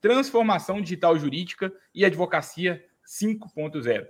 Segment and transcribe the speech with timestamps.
[0.00, 4.06] Transformação Digital Jurídica e Advocacia 5.0.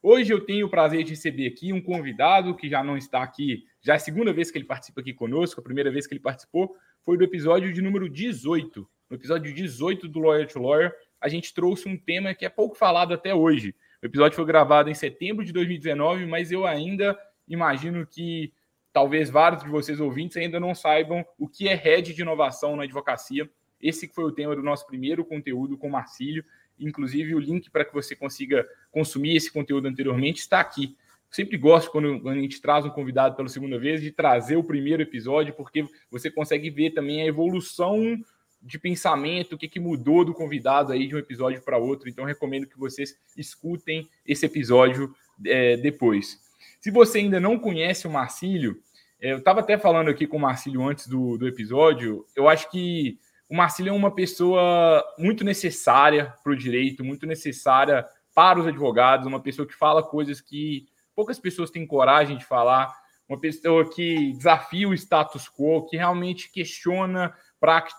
[0.00, 3.64] Hoje eu tenho o prazer de receber aqui um convidado que já não está aqui,
[3.80, 6.20] já é a segunda vez que ele participa aqui conosco, a primeira vez que ele
[6.20, 8.88] participou foi do episódio de número 18.
[9.10, 12.76] No episódio 18 do Lawyer to Lawyer, a gente trouxe um tema que é pouco
[12.76, 13.74] falado até hoje.
[14.00, 17.18] O episódio foi gravado em setembro de 2019, mas eu ainda
[17.48, 18.52] imagino que
[18.92, 22.84] talvez vários de vocês ouvintes ainda não saibam o que é rede de inovação na
[22.84, 23.50] advocacia
[23.82, 26.44] esse foi o tema do nosso primeiro conteúdo com o Marcílio.
[26.78, 30.96] Inclusive, o link para que você consiga consumir esse conteúdo anteriormente está aqui.
[31.30, 34.64] sempre gosto, quando, quando a gente traz um convidado pela segunda vez, de trazer o
[34.64, 38.18] primeiro episódio, porque você consegue ver também a evolução
[38.62, 42.08] de pensamento, o que, que mudou do convidado aí de um episódio para outro.
[42.08, 46.38] Então, recomendo que vocês escutem esse episódio é, depois.
[46.80, 48.80] Se você ainda não conhece o Marcílio,
[49.20, 52.70] é, eu estava até falando aqui com o Marcílio antes do, do episódio, eu acho
[52.70, 53.18] que
[53.52, 58.02] o Marcílio é uma pessoa muito necessária para o direito, muito necessária
[58.34, 62.90] para os advogados, uma pessoa que fala coisas que poucas pessoas têm coragem de falar,
[63.28, 67.34] uma pessoa que desafia o status quo, que realmente questiona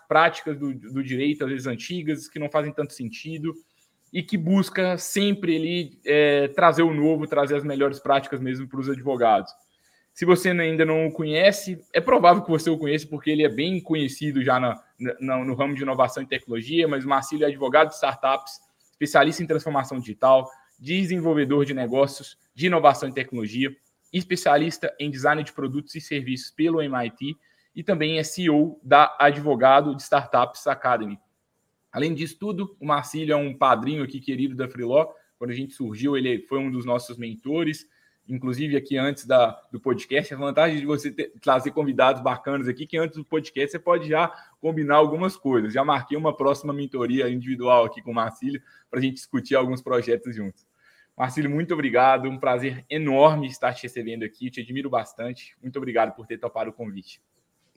[0.07, 3.53] práticas do, do direito, às vezes antigas, que não fazem tanto sentido,
[4.11, 8.79] e que busca sempre ali é, trazer o novo, trazer as melhores práticas mesmo para
[8.79, 9.53] os advogados.
[10.13, 13.49] Se você ainda não o conhece, é provável que você o conheça, porque ele é
[13.49, 14.79] bem conhecido já na,
[15.19, 18.59] na, no ramo de inovação e tecnologia, mas o Marcílio é advogado de startups,
[18.91, 20.49] especialista em transformação digital,
[20.79, 23.75] desenvolvedor de negócios de inovação e tecnologia,
[24.11, 27.35] especialista em design de produtos e serviços pelo MIT
[27.75, 31.19] e também é CEO da Advogado de Startups Academy.
[31.91, 35.11] Além disso tudo, o Marcílio é um padrinho aqui querido da Freeló.
[35.37, 37.87] Quando a gente surgiu, ele foi um dos nossos mentores
[38.27, 42.85] inclusive aqui antes da, do podcast, a vantagem de você ter, trazer convidados bacanas aqui,
[42.85, 45.73] que antes do podcast você pode já combinar algumas coisas.
[45.73, 49.81] Já marquei uma próxima mentoria individual aqui com o Marcílio para a gente discutir alguns
[49.81, 50.65] projetos juntos.
[51.15, 52.27] Marcílio, muito obrigado.
[52.27, 54.49] Um prazer enorme estar te recebendo aqui.
[54.49, 55.55] Te admiro bastante.
[55.61, 57.21] Muito obrigado por ter topado o convite.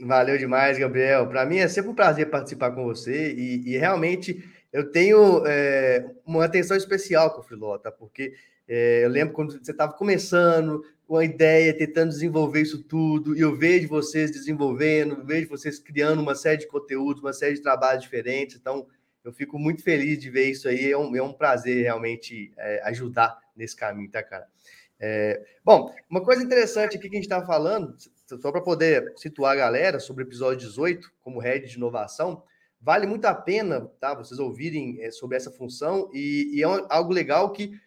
[0.01, 1.27] Valeu demais, Gabriel.
[1.27, 6.05] Para mim é sempre um prazer participar com você e, e realmente eu tenho é,
[6.25, 8.35] uma atenção especial com o Filota, porque
[8.69, 13.41] é, eu lembro quando você estava começando, com a ideia, tentando desenvolver isso tudo, e
[13.41, 18.03] eu vejo vocês desenvolvendo, vejo vocês criando uma série de conteúdos, uma série de trabalhos
[18.03, 18.57] diferentes.
[18.57, 18.87] Então,
[19.23, 20.91] eu fico muito feliz de ver isso aí.
[20.91, 24.49] É um, é um prazer realmente é, ajudar nesse caminho, tá, cara?
[24.99, 27.95] É, bom, uma coisa interessante aqui que a gente estava falando,
[28.41, 32.43] só para poder situar a galera sobre o episódio 18, como head de inovação,
[32.81, 34.15] vale muito a pena, tá?
[34.15, 37.79] Vocês ouvirem é, sobre essa função, e, e é algo legal que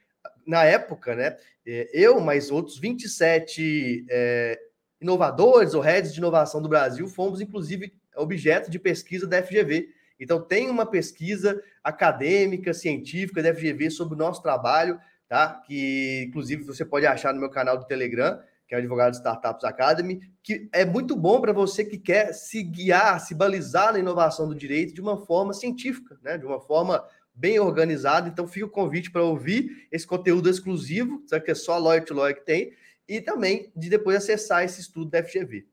[0.45, 4.59] na época, né, é, eu, mais outros 27 é,
[4.99, 9.89] inovadores ou heads de inovação do Brasil, fomos, inclusive, objeto de pesquisa da FGV.
[10.19, 15.61] Então, tem uma pesquisa acadêmica, científica da FGV sobre o nosso trabalho, tá?
[15.65, 19.63] Que, inclusive, você pode achar no meu canal do Telegram, que é o Advogado Startups
[19.63, 24.47] Academy, que é muito bom para você que quer se guiar, se balizar na inovação
[24.47, 26.37] do direito de uma forma científica, né?
[26.37, 27.03] De uma forma
[27.39, 28.27] bem organizado.
[28.27, 32.13] Então, fica o convite para ouvir esse conteúdo exclusivo, que é só a Lawyer to
[32.13, 32.73] Lawyer que tem,
[33.07, 35.65] e também de depois acessar esse estudo da FGV.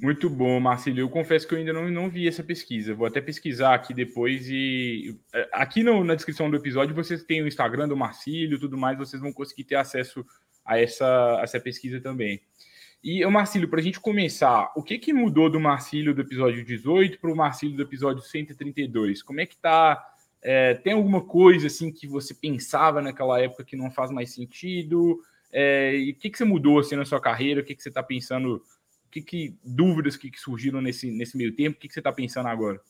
[0.00, 1.00] Muito bom, Marcelo.
[1.00, 2.94] Eu confesso que eu ainda não, não vi essa pesquisa.
[2.94, 7.42] Vou até pesquisar aqui depois e é, aqui no, na descrição do episódio vocês têm
[7.42, 10.24] o Instagram do Marcílio e tudo mais, vocês vão conseguir ter acesso
[10.64, 12.40] a essa, a essa pesquisa também.
[13.02, 17.20] E, Marcílio, para a gente começar, o que, que mudou do Marcílio do episódio 18
[17.20, 19.22] para o Marcílio do episódio 132?
[19.22, 20.04] Como é que tá?
[20.42, 25.20] É, tem alguma coisa assim que você pensava naquela época que não faz mais sentido?
[25.52, 27.60] É, e o que, que você mudou assim na sua carreira?
[27.60, 28.56] O que, que você está pensando?
[29.06, 31.76] O que, que dúvidas que, que surgiram nesse, nesse meio tempo?
[31.76, 32.80] O que, que você está pensando agora?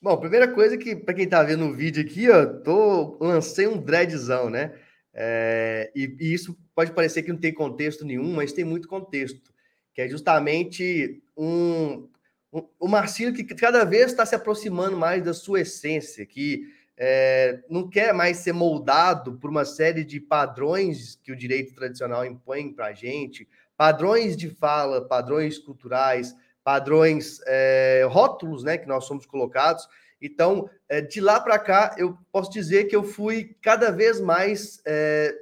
[0.00, 3.78] Bom, primeira coisa que, para quem está vendo o vídeo aqui, ó, tô, lancei um
[3.78, 4.74] dreadzão, né?
[5.14, 9.52] É, e, e, isso pode parecer que não tem contexto nenhum, mas tem muito contexto,
[9.94, 12.08] que é justamente um,
[12.52, 16.64] um o Marcílio que cada vez está se aproximando mais da sua essência, que
[16.96, 22.24] é, não quer mais ser moldado por uma série de padrões que o direito tradicional
[22.24, 29.04] impõe para a gente, padrões de fala, padrões culturais, padrões, é, rótulos, né, que nós
[29.04, 29.86] somos colocados.
[30.24, 34.80] Então, é, de lá para cá, eu posso dizer que eu fui cada vez mais
[34.86, 35.34] é,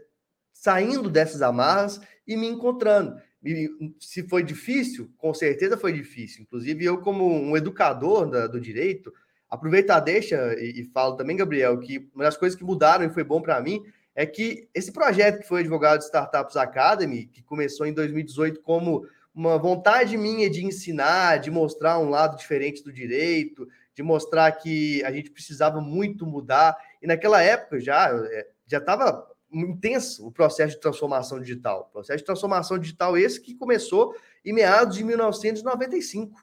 [0.52, 3.16] saindo dessas amarras e me encontrando.
[3.44, 3.70] E,
[4.00, 6.42] se foi difícil, com certeza foi difícil.
[6.42, 9.12] Inclusive, eu, como um educador da, do direito,
[9.48, 13.22] aproveitar, deixa e, e falo também, Gabriel, que uma das coisas que mudaram e foi
[13.22, 13.84] bom para mim
[14.16, 19.06] é que esse projeto que foi advogado de Startups Academy, que começou em 2018 como
[19.34, 25.02] uma vontade minha de ensinar, de mostrar um lado diferente do direito, de mostrar que
[25.04, 26.76] a gente precisava muito mudar.
[27.00, 31.88] E naquela época já é, já estava intenso o processo de transformação digital.
[31.88, 36.40] O processo de transformação digital esse que começou em meados de 1995.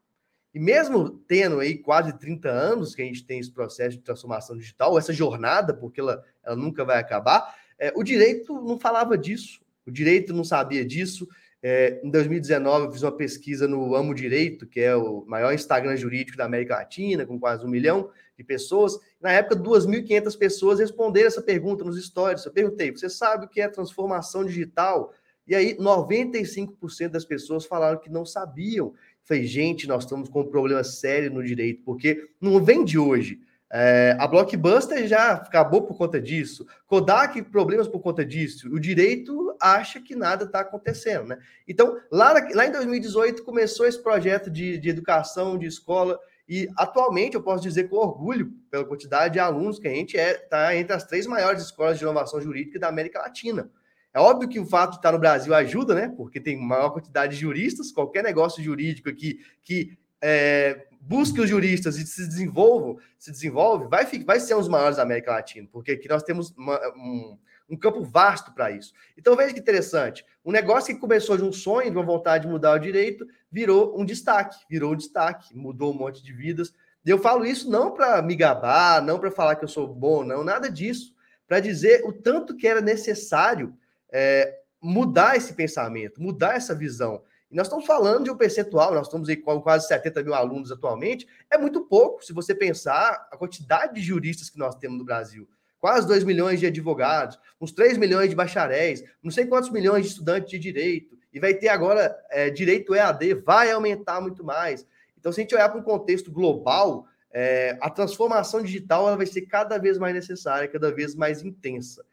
[0.54, 4.58] E mesmo tendo aí quase 30 anos que a gente tem esse processo de transformação
[4.58, 9.62] digital, essa jornada, porque ela, ela nunca vai acabar, é, o direito não falava disso,
[9.86, 11.28] o direito não sabia disso.
[11.62, 15.96] É, em 2019, eu fiz uma pesquisa no Amo Direito, que é o maior Instagram
[15.98, 18.98] jurídico da América Latina, com quase um milhão de pessoas.
[19.20, 22.46] Na época, 2.500 pessoas responderam essa pergunta nos stories.
[22.46, 25.14] Eu perguntei: você sabe o que é transformação digital?
[25.46, 28.94] E aí, 95% das pessoas falaram que não sabiam.
[29.24, 33.40] Falei, gente, nós estamos com um problema sério no direito, porque não vem de hoje.
[33.72, 36.66] É, a Blockbuster já acabou por conta disso.
[36.88, 38.68] Kodak, problemas por conta disso.
[38.74, 41.38] O direito acha que nada está acontecendo, né?
[41.68, 47.36] Então, lá, lá em 2018 começou esse projeto de, de educação, de escola, e atualmente
[47.36, 50.94] eu posso dizer com orgulho, pela quantidade de alunos que a gente é, está entre
[50.94, 53.70] as três maiores escolas de inovação jurídica da América Latina.
[54.12, 56.12] É óbvio que o fato de estar no Brasil ajuda, né?
[56.18, 61.98] Porque tem maior quantidade de juristas, qualquer negócio jurídico aqui que é, busque os juristas
[61.98, 65.94] e se desenvolva, se desenvolve, vai, vai ser um dos maiores da América Latina, porque
[65.94, 67.38] aqui nós temos uma, um,
[67.70, 68.94] um, campo vasto para isso.
[69.18, 72.52] Então veja que interessante, um negócio que começou de um sonho, de uma vontade de
[72.52, 76.74] mudar o direito, virou um destaque, virou um destaque, mudou um monte de vidas.
[77.06, 80.24] E eu falo isso não para me gabar, não para falar que eu sou bom,
[80.24, 81.14] não, nada disso,
[81.48, 83.76] para dizer o tanto que era necessário
[84.12, 87.24] é, mudar esse pensamento, mudar essa visão.
[87.52, 91.28] E nós estamos falando de um percentual, nós estamos com quase 70 mil alunos atualmente,
[91.50, 95.50] é muito pouco se você pensar a quantidade de juristas que nós temos no Brasil.
[95.80, 100.12] Quase 2 milhões de advogados, uns 3 milhões de bacharéis, não sei quantos milhões de
[100.12, 104.86] estudantes de direito, e vai ter agora é, direito EAD, vai aumentar muito mais.
[105.18, 109.26] Então, se a gente olhar para um contexto global, é, a transformação digital ela vai
[109.26, 112.04] ser cada vez mais necessária, cada vez mais intensa.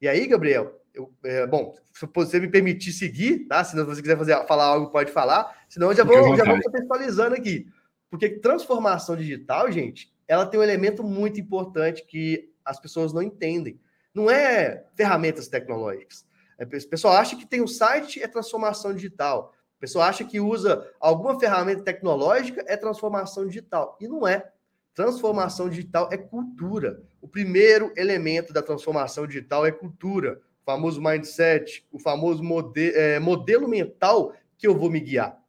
[0.00, 3.64] E aí, Gabriel, eu, é, bom, se você me permitir seguir, tá?
[3.64, 5.64] Se você quiser fazer, falar algo, pode falar.
[5.68, 7.66] Senão eu já vou, já vou contextualizando aqui.
[8.10, 13.80] Porque transformação digital, gente, ela tem um elemento muito importante que as pessoas não entendem.
[14.14, 16.26] Não é ferramentas tecnológicas.
[16.58, 19.54] É, o pessoal acha que tem o um site é transformação digital.
[19.76, 23.96] O pessoal acha que usa alguma ferramenta tecnológica é transformação digital.
[24.00, 24.50] E não é.
[24.94, 27.02] Transformação digital é cultura.
[27.20, 33.68] O primeiro elemento da transformação digital é cultura famoso mindset, o famoso mode é, modelo
[33.68, 35.40] mental que eu vou me guiar.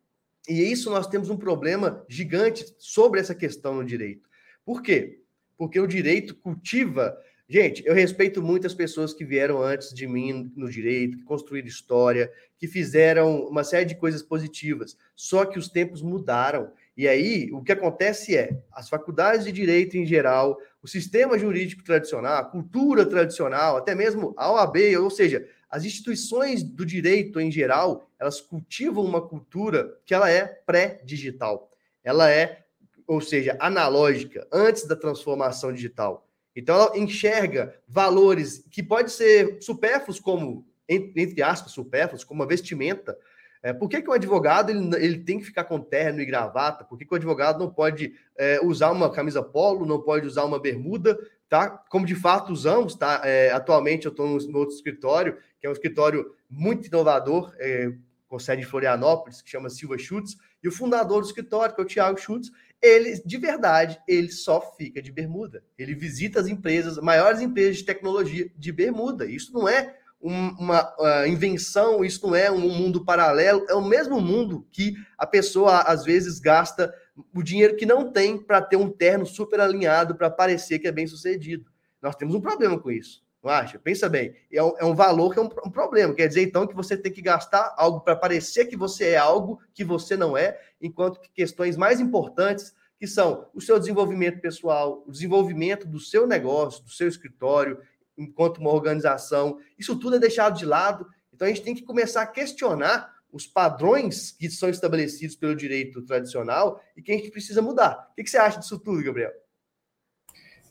[0.47, 4.29] E isso nós temos um problema gigante sobre essa questão no direito.
[4.65, 5.19] Por quê?
[5.57, 7.17] Porque o direito cultiva.
[7.47, 12.31] Gente, eu respeito muitas pessoas que vieram antes de mim no direito, que construíram história,
[12.57, 14.97] que fizeram uma série de coisas positivas.
[15.15, 16.71] Só que os tempos mudaram.
[16.95, 21.81] E aí, o que acontece é, as faculdades de direito em geral, o sistema jurídico
[21.81, 27.49] tradicional, a cultura tradicional, até mesmo a OAB, ou seja, as instituições do direito em
[27.49, 31.71] geral, elas cultivam uma cultura que ela é pré-digital.
[32.03, 32.65] Ela é,
[33.07, 36.27] ou seja, analógica, antes da transformação digital.
[36.53, 43.17] Então, ela enxerga valores que podem ser supérfluos, como, entre aspas, supérfluos, como a vestimenta,
[43.63, 46.83] é, por que, que o advogado ele, ele, tem que ficar com terno e gravata?
[46.83, 50.43] Por que, que o advogado não pode é, usar uma camisa polo, não pode usar
[50.43, 51.17] uma bermuda,
[51.47, 51.69] tá?
[51.69, 53.21] Como de fato usamos, tá?
[53.23, 57.93] É, atualmente eu estou no, no, outro escritório, que é um escritório muito inovador, é,
[58.27, 61.83] com sede em Florianópolis, que chama Silva Schutz, e o fundador do escritório, que é
[61.85, 62.51] o Thiago Schutz,
[62.81, 65.63] ele, de verdade, ele só fica de bermuda.
[65.77, 69.25] Ele visita as empresas, maiores empresas de tecnologia de bermuda.
[69.25, 74.21] Isso não é uma uh, invenção, isso não é um mundo paralelo, é o mesmo
[74.21, 76.93] mundo que a pessoa às vezes gasta
[77.35, 80.91] o dinheiro que não tem para ter um terno super alinhado para parecer que é
[80.91, 81.69] bem sucedido.
[82.01, 83.77] Nós temos um problema com isso, não acha?
[83.77, 86.13] Pensa bem, é um, é um valor que é um, um, problema.
[86.13, 89.59] Quer dizer, então, que você tem que gastar algo para parecer que você é algo
[89.73, 95.03] que você não é, enquanto que questões mais importantes, que são o seu desenvolvimento pessoal,
[95.05, 97.77] o desenvolvimento do seu negócio, do seu escritório,
[98.17, 99.57] enquanto uma organização.
[99.77, 101.05] Isso tudo é deixado de lado.
[101.33, 106.03] Então a gente tem que começar a questionar os padrões que são estabelecidos pelo direito
[106.03, 108.07] tradicional e que a gente precisa mudar.
[108.11, 109.31] O que, você acha disso tudo, Gabriel?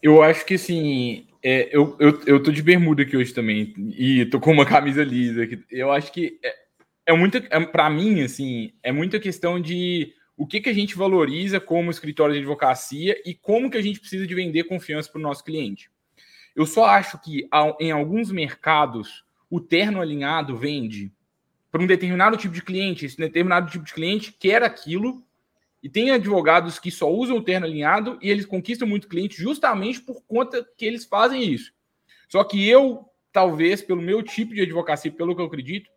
[0.00, 4.24] Eu acho que assim, é, eu, eu, eu tô de bermuda aqui hoje também, e
[4.26, 5.42] tô com uma camisa lisa.
[5.42, 5.62] Aqui.
[5.70, 6.54] Eu acho que é,
[7.06, 10.96] é muita, é, para mim, assim, é muita questão de o que, que a gente
[10.96, 15.18] valoriza como escritório de advocacia e como que a gente precisa de vender confiança para
[15.18, 15.90] o nosso cliente.
[16.54, 17.48] Eu só acho que
[17.80, 21.12] em alguns mercados o terno alinhado vende
[21.70, 25.24] para um determinado tipo de cliente, esse determinado tipo de cliente quer aquilo
[25.82, 30.00] e tem advogados que só usam o terno alinhado e eles conquistam muito cliente justamente
[30.00, 31.72] por conta que eles fazem isso.
[32.28, 35.90] Só que eu, talvez, pelo meu tipo de advocacia, pelo que eu acredito,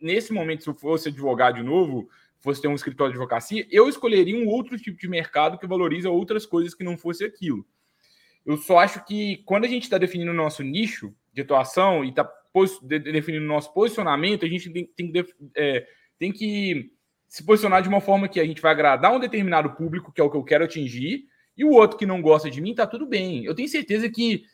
[0.00, 2.08] nesse momento, se eu fosse advogado de novo,
[2.38, 6.10] fosse ter um escritório de advocacia, eu escolheria um outro tipo de mercado que valoriza
[6.10, 7.66] outras coisas que não fosse aquilo.
[8.44, 12.10] Eu só acho que quando a gente está definindo o nosso nicho de atuação e
[12.10, 12.30] está
[12.82, 15.12] definindo o nosso posicionamento, a gente tem, tem,
[15.56, 15.86] é,
[16.18, 16.92] tem que
[17.26, 20.24] se posicionar de uma forma que a gente vai agradar um determinado público, que é
[20.24, 21.24] o que eu quero atingir,
[21.56, 23.44] e o outro que não gosta de mim, tá tudo bem.
[23.44, 24.44] Eu tenho certeza que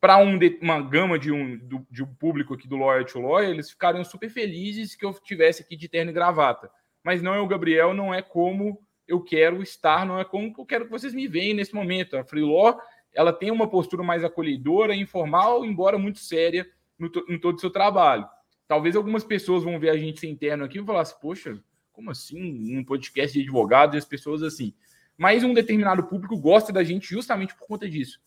[0.00, 3.50] para um uma gama de um, do, de um público aqui do Lawyer to Lawyer,
[3.50, 6.70] eles ficariam super felizes que eu tivesse aqui de terno e gravata.
[7.02, 10.66] Mas não é o Gabriel, não é como eu quero estar, não é como eu
[10.66, 12.16] quero que vocês me veem nesse momento.
[12.16, 12.78] A Free Law,
[13.14, 16.66] ela tem uma postura mais acolhedora, informal, embora muito séria
[16.98, 18.26] no, em todo o seu trabalho.
[18.66, 22.10] Talvez algumas pessoas vão ver a gente sem terno aqui e falar assim, poxa, como
[22.10, 22.76] assim?
[22.76, 24.74] Um podcast de advogados e as pessoas assim.
[25.16, 28.18] Mas um determinado público gosta da gente justamente por conta disso.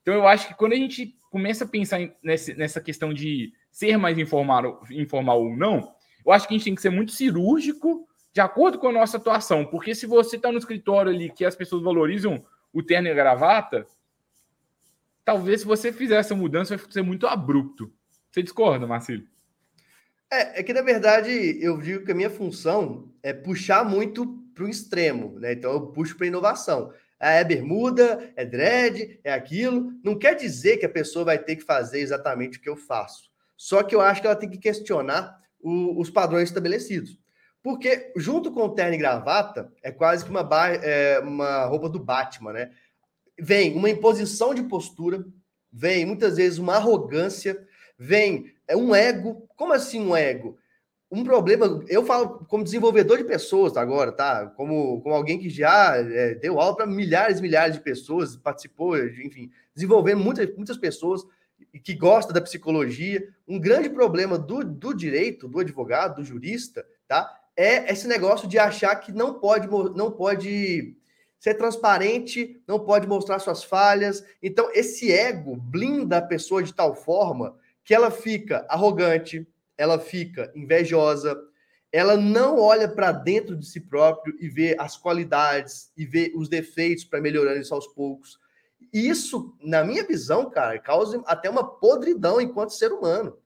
[0.00, 4.18] Então eu acho que quando a gente começa a pensar nessa questão de ser mais
[4.18, 5.92] informal, informal ou não,
[6.24, 9.16] eu acho que a gente tem que ser muito cirúrgico de acordo com a nossa
[9.16, 9.64] atuação.
[9.66, 13.14] Porque se você está no escritório ali que as pessoas valorizam o terno e a
[13.14, 13.86] gravata,
[15.30, 17.92] talvez se você fizer essa mudança vai ser muito abrupto.
[18.32, 19.22] Você discorda, Marcelo?
[20.28, 21.30] É, é que na verdade
[21.62, 25.52] eu digo que a minha função é puxar muito para o extremo, né?
[25.52, 26.92] Então eu puxo para inovação.
[27.20, 29.92] É bermuda, é dread, é aquilo.
[30.02, 33.30] Não quer dizer que a pessoa vai ter que fazer exatamente o que eu faço.
[33.56, 37.16] Só que eu acho que ela tem que questionar o, os padrões estabelecidos.
[37.62, 40.48] Porque junto com o terno e gravata, é quase que uma,
[40.82, 42.70] é, uma roupa do Batman, né?
[43.40, 45.24] Vem uma imposição de postura,
[45.72, 47.66] vem muitas vezes uma arrogância,
[47.98, 49.48] vem é um ego.
[49.56, 50.56] Como assim um ego?
[51.10, 54.46] Um problema, eu falo como desenvolvedor de pessoas agora, tá?
[54.56, 58.96] Como, como alguém que já é, deu aula para milhares e milhares de pessoas, participou,
[58.96, 61.24] enfim, desenvolvendo muitas, muitas pessoas
[61.82, 63.26] que gosta da psicologia.
[63.46, 67.28] Um grande problema do, do direito, do advogado, do jurista, tá?
[67.56, 70.96] É esse negócio de achar que não pode, não pode
[71.40, 74.22] ser transparente, não pode mostrar suas falhas.
[74.42, 80.52] Então, esse ego blinda a pessoa de tal forma que ela fica arrogante, ela fica
[80.54, 81.36] invejosa,
[81.90, 86.48] ela não olha para dentro de si próprio e vê as qualidades e vê os
[86.48, 88.38] defeitos para melhorar isso aos poucos.
[88.92, 93.38] Isso, na minha visão, cara, causa até uma podridão enquanto ser humano.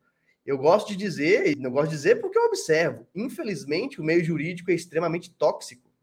[0.45, 3.07] Eu gosto de dizer, não gosto de dizer porque eu observo.
[3.15, 5.94] Infelizmente, o meio jurídico é extremamente tóxico.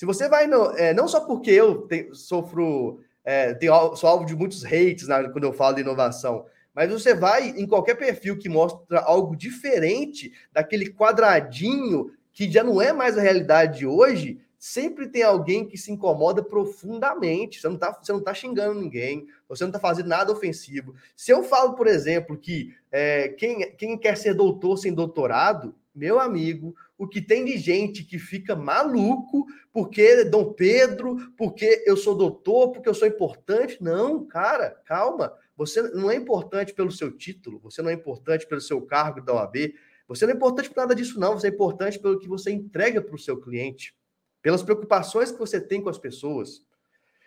[0.00, 4.24] Se você vai no, é, não só porque eu te, sofro, é, tenho, sou alvo
[4.24, 8.48] de muitos hates quando eu falo de inovação, mas você vai em qualquer perfil que
[8.48, 15.06] mostra algo diferente daquele quadradinho que já não é mais a realidade de hoje, sempre
[15.06, 17.60] tem alguém que se incomoda profundamente.
[17.60, 20.94] Você não está você não tá xingando ninguém, você não está fazendo nada ofensivo.
[21.14, 26.18] Se eu falo, por exemplo, que é, quem, quem quer ser doutor sem doutorado, meu
[26.18, 32.14] amigo, o que tem de gente que fica maluco porque Dom Pedro, porque eu sou
[32.14, 33.82] doutor, porque eu sou importante.
[33.82, 35.32] Não, cara, calma.
[35.56, 39.32] Você não é importante pelo seu título, você não é importante pelo seu cargo da
[39.32, 39.72] OAB,
[40.06, 41.32] você não é importante por nada disso, não.
[41.32, 43.96] Você é importante pelo que você entrega para o seu cliente,
[44.42, 46.62] pelas preocupações que você tem com as pessoas.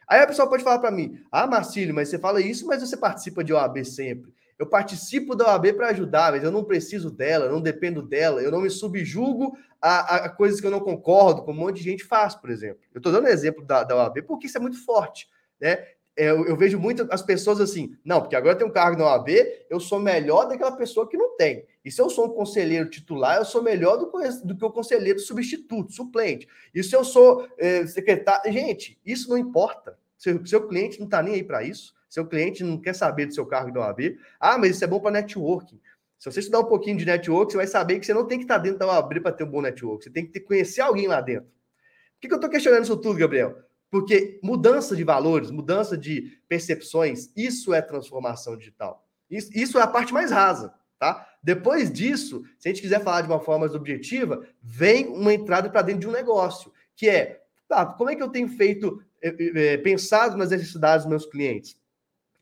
[0.08, 2.96] Aí a pessoa pode falar para mim: Ah, Marcílio, mas você fala isso, mas você
[2.96, 4.32] participa de OAB sempre.
[4.58, 8.42] Eu participo da OAB para ajudar, mas eu não preciso dela, eu não dependo dela,
[8.42, 11.84] eu não me subjugo a, a, coisas que eu não concordo, como um monte de
[11.84, 12.80] gente faz, por exemplo.
[12.94, 15.28] Eu estou dando exemplo da, da OAB porque isso é muito forte.
[15.60, 15.86] Né?
[16.16, 19.06] É, eu, eu, vejo muito as pessoas assim, não, porque agora tem um cargo na
[19.06, 19.30] OAB,
[19.70, 21.66] eu sou melhor daquela pessoa que não tem.
[21.84, 24.12] E se eu sou um conselheiro titular, eu sou melhor do,
[24.46, 26.48] do que o conselheiro substituto, suplente.
[26.74, 28.52] E se eu sou é, secretário.
[28.54, 29.98] Gente, isso não importa.
[30.18, 31.94] Seu, seu cliente não está nem aí para isso.
[32.14, 34.20] Seu cliente não quer saber do seu cargo da OAB.
[34.40, 35.82] Ah, mas isso é bom para networking.
[36.20, 38.44] Se você estudar um pouquinho de network, você vai saber que você não tem que
[38.44, 40.04] estar dentro da OAB para ter um bom network.
[40.04, 41.48] Você tem que conhecer alguém lá dentro.
[41.48, 43.58] Por que, que eu estou questionando isso tudo, Gabriel?
[43.90, 49.04] Porque mudança de valores, mudança de percepções, isso é transformação digital.
[49.28, 51.28] Isso, isso é a parte mais rasa, tá?
[51.42, 55.68] Depois disso, se a gente quiser falar de uma forma mais objetiva, vem uma entrada
[55.68, 59.74] para dentro de um negócio, que é, tá, como é que eu tenho feito, é,
[59.74, 61.76] é, pensado nas necessidades dos meus clientes?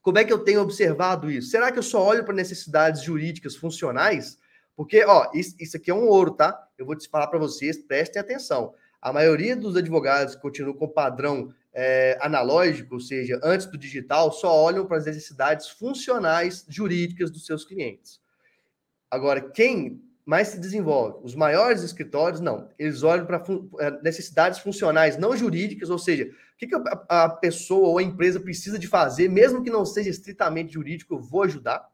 [0.01, 1.49] Como é que eu tenho observado isso?
[1.49, 4.37] Será que eu só olho para necessidades jurídicas funcionais?
[4.75, 6.67] Porque, ó, isso, isso aqui é um ouro, tá?
[6.77, 8.73] Eu vou te falar para vocês, prestem atenção.
[8.99, 14.31] A maioria dos advogados que continuam com padrão é, analógico, ou seja, antes do digital,
[14.31, 18.19] só olham para as necessidades funcionais jurídicas dos seus clientes.
[19.09, 21.19] Agora, quem mais se desenvolve?
[21.23, 22.69] Os maiores escritórios, não.
[22.77, 23.43] Eles olham para
[23.79, 26.75] é, necessidades funcionais, não jurídicas, ou seja, o que, que
[27.09, 31.15] a, a pessoa ou a empresa precisa de fazer, mesmo que não seja estritamente jurídico,
[31.15, 31.89] eu vou ajudar.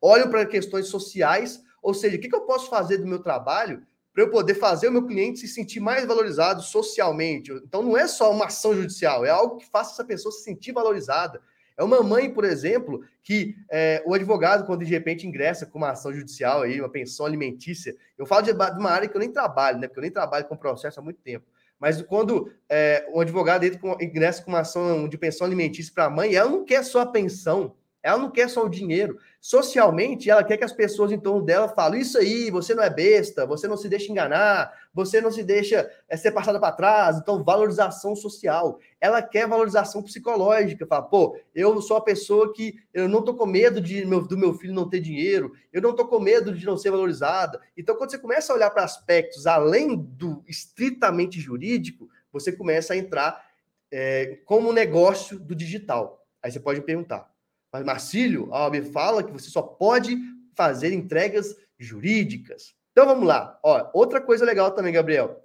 [0.00, 3.86] Olham para questões sociais, ou seja, o que, que eu posso fazer do meu trabalho
[4.12, 7.50] para eu poder fazer o meu cliente se sentir mais valorizado socialmente.
[7.52, 10.72] Então, não é só uma ação judicial, é algo que faça essa pessoa se sentir
[10.72, 11.40] valorizada.
[11.78, 15.92] É uma mãe, por exemplo, que é, o advogado, quando de repente ingressa com uma
[15.92, 19.32] ação judicial, aí, uma pensão alimentícia, eu falo de, de uma área que eu nem
[19.32, 19.86] trabalho, né?
[19.86, 21.46] Porque eu nem trabalho com processo há muito tempo.
[21.82, 26.10] Mas quando é, um advogado com, ingressa com uma ação de pensão alimentícia para a
[26.10, 29.18] mãe, ela não quer só a pensão, ela não quer só o dinheiro.
[29.44, 32.88] Socialmente, ela quer que as pessoas em torno dela falem isso aí, você não é
[32.88, 37.16] besta, você não se deixa enganar, você não se deixa é, ser passada para trás.
[37.16, 38.78] Então, valorização social.
[39.00, 40.86] Ela quer valorização psicológica.
[40.86, 44.38] Fala, pô, eu sou a pessoa que eu não tô com medo de meu, do
[44.38, 47.60] meu filho não ter dinheiro, eu não tô com medo de não ser valorizada.
[47.76, 52.96] Então, quando você começa a olhar para aspectos além do estritamente jurídico, você começa a
[52.96, 53.44] entrar
[53.90, 56.24] é, como negócio do digital.
[56.40, 57.31] Aí você pode perguntar,
[57.72, 60.16] mas Marcílio, a OAB fala que você só pode
[60.54, 62.74] fazer entregas jurídicas.
[62.92, 63.58] Então vamos lá.
[63.62, 65.42] Ó, outra coisa legal também, Gabriel.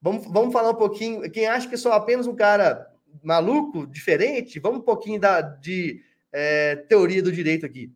[0.00, 1.28] Vamos, vamos falar um pouquinho.
[1.30, 2.86] Quem acha que sou apenas um cara
[3.22, 6.00] maluco, diferente, vamos um pouquinho da, de
[6.32, 7.92] é, teoria do direito aqui.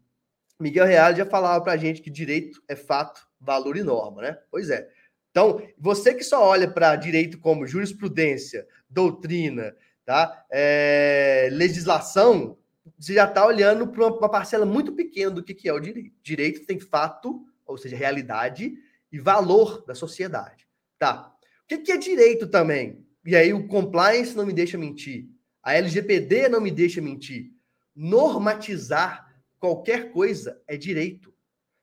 [0.59, 4.39] Miguel Real já falava para a gente que direito é fato, valor e norma, né?
[4.51, 4.89] Pois é.
[5.31, 10.45] Então, você que só olha para direito como jurisprudência, doutrina, tá?
[10.51, 12.59] É, legislação,
[12.99, 16.15] você já está olhando para uma parcela muito pequena do que, que é o direito.
[16.23, 18.75] Direito tem fato, ou seja, realidade,
[19.13, 20.67] e valor da sociedade.
[20.99, 21.35] Tá.
[21.65, 23.07] O que, que é direito também?
[23.25, 25.29] E aí o compliance não me deixa mentir.
[25.63, 27.53] A LGPD não me deixa mentir.
[27.95, 31.33] Normatizar qualquer coisa é direito.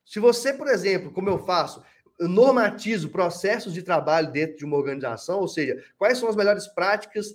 [0.06, 1.84] Se você, por exemplo, como eu faço,
[2.18, 6.68] eu normatizo processos de trabalho dentro de uma organização, ou seja, quais são as melhores
[6.68, 7.34] práticas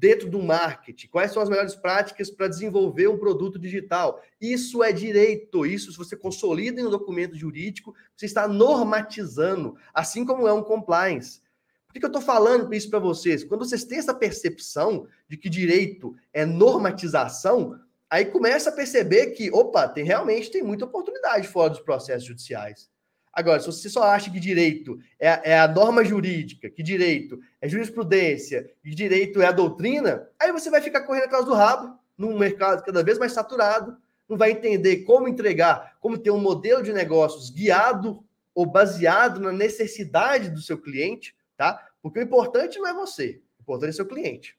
[0.00, 1.08] dentro do marketing?
[1.08, 4.22] Quais são as melhores práticas para desenvolver um produto digital?
[4.40, 5.66] Isso é direito.
[5.66, 10.62] Isso, se você consolida em um documento jurídico, você está normatizando, assim como é um
[10.62, 11.42] compliance.
[11.86, 13.44] Por que, eu estou falando isso para vocês?
[13.44, 19.50] Quando vocês têm essa percepção de que direito é normatização, aí começa a perceber que,
[19.50, 22.88] opa, tem realmente tem muita oportunidade fora dos processos judiciais.
[23.32, 27.68] Agora, se você só acha que direito é, é, a norma jurídica, que direito é
[27.68, 32.38] jurisprudência, e direito é a doutrina, aí você vai ficar correndo atrás do rabo num
[32.38, 33.96] mercado cada vez mais saturado,
[34.28, 38.22] não vai entender como entregar, como ter um modelo de negócios guiado
[38.54, 41.88] ou baseado na necessidade do seu cliente, tá?
[42.02, 44.56] Porque o importante não é você, o importante é seu cliente.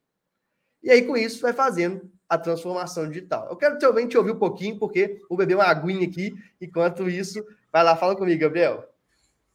[0.84, 3.47] E aí, com isso, vai fazendo a transformação digital.
[3.49, 7.45] Eu quero também te ouvir um pouquinho, porque vou beber uma aguinha aqui, enquanto isso
[7.71, 8.88] Vai lá, fala comigo, Gabriel.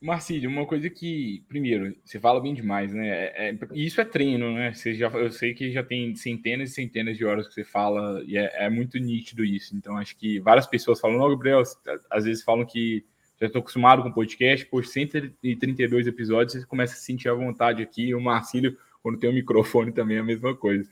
[0.00, 3.09] Marcílio, uma coisa que, primeiro, você fala bem demais, né?
[3.09, 4.72] É, é, isso é treino, né?
[4.72, 8.22] Você já, eu sei que já tem centenas e centenas de horas que você fala
[8.26, 9.74] e é, é muito nítido isso.
[9.74, 11.62] Então, acho que várias pessoas falam, não, Gabriel,
[12.11, 13.05] às vezes falam que
[13.40, 18.14] já estou acostumado com podcast, por 132 episódios, você começa a sentir a vontade aqui.
[18.14, 20.88] O Marcílio, quando tem o microfone, também é a mesma coisa.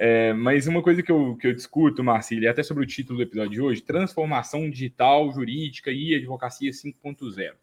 [0.00, 3.22] É, mas uma coisa que eu, que eu discuto, Marcílio, até sobre o título do
[3.24, 7.52] episódio de hoje, transformação digital, jurídica e advocacia 5.0.
[7.52, 7.56] O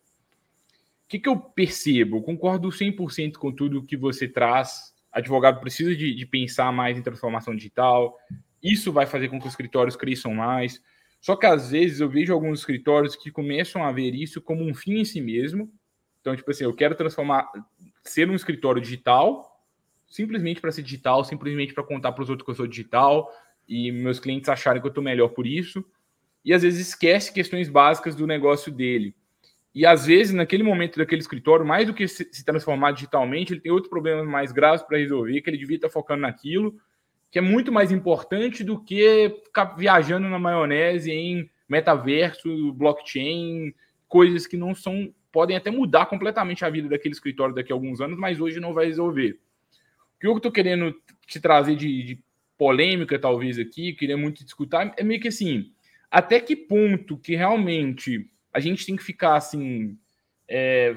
[1.07, 2.17] que, que eu percebo?
[2.17, 4.93] Eu concordo 100% com tudo que você traz.
[5.13, 8.17] Advogado precisa de, de pensar mais em transformação digital.
[8.61, 10.81] Isso vai fazer com que os escritórios cresçam mais.
[11.21, 14.73] Só que às vezes eu vejo alguns escritórios que começam a ver isso como um
[14.73, 15.71] fim em si mesmo.
[16.19, 17.49] Então, tipo assim, eu quero transformar,
[18.03, 19.54] ser um escritório digital,
[20.15, 23.29] simplesmente para ser digital, simplesmente para contar para os outros que eu sou digital
[23.67, 25.83] e meus clientes acharem que eu estou melhor por isso.
[26.43, 29.13] E às vezes esquece questões básicas do negócio dele.
[29.73, 33.73] E às vezes, naquele momento daquele escritório, mais do que se transformar digitalmente, ele tem
[33.73, 36.73] outros problemas mais graves para resolver, que ele devia estar focando naquilo,
[37.29, 43.73] que é muito mais importante do que ficar viajando na maionese em metaverso, blockchain,
[44.07, 47.99] coisas que não são podem até mudar completamente a vida daquele escritório daqui a alguns
[47.99, 49.37] anos, mas hoje não vai resolver
[50.19, 50.95] que eu estou querendo
[51.27, 52.23] te trazer de, de,
[52.57, 55.73] polêmica, talvez, aqui, queria muito discutir, é meio que assim,
[56.09, 59.97] até que ponto que realmente a gente tem que ficar assim,
[60.47, 60.95] é,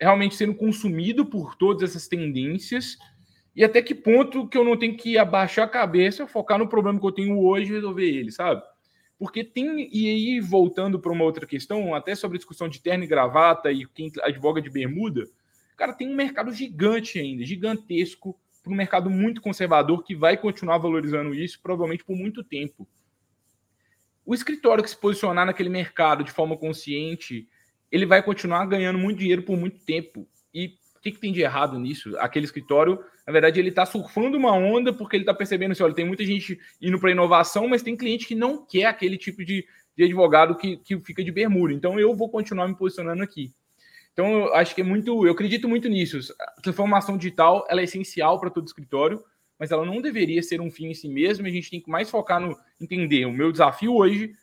[0.00, 2.98] realmente sendo consumido por todas essas tendências
[3.54, 6.98] E até que ponto que eu não tenho que abaixar a cabeça, focar no problema
[6.98, 8.62] que eu tenho hoje e resolver ele, sabe?
[9.18, 13.04] Porque tem, e aí voltando para uma outra questão, até sobre a discussão de terno
[13.04, 15.24] e gravata e quem advoga de bermuda,
[15.82, 20.78] cara, tem um mercado gigante ainda, gigantesco, para um mercado muito conservador que vai continuar
[20.78, 22.88] valorizando isso provavelmente por muito tempo.
[24.24, 27.48] O escritório que se posicionar naquele mercado de forma consciente,
[27.90, 30.28] ele vai continuar ganhando muito dinheiro por muito tempo.
[30.54, 32.16] E o que, que tem de errado nisso?
[32.18, 35.94] Aquele escritório, na verdade, ele está surfando uma onda porque ele está percebendo assim: olha,
[35.94, 39.66] tem muita gente indo para inovação, mas tem cliente que não quer aquele tipo de,
[39.96, 41.74] de advogado que, que fica de bermuda.
[41.74, 43.52] Então eu vou continuar me posicionando aqui.
[44.12, 46.18] Então, eu acho que é muito, eu acredito muito nisso.
[46.38, 49.22] A transformação digital ela é essencial para todo escritório,
[49.58, 51.46] mas ela não deveria ser um fim em si mesmo.
[51.46, 54.34] A gente tem que mais focar no entender o meu desafio hoje,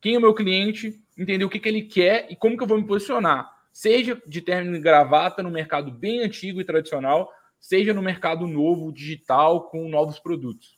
[0.00, 2.66] quem é o meu cliente, entender o que, que ele quer e como que eu
[2.66, 3.50] vou me posicionar.
[3.72, 8.92] Seja de terno e gravata no mercado bem antigo e tradicional, seja no mercado novo,
[8.92, 10.76] digital, com novos produtos.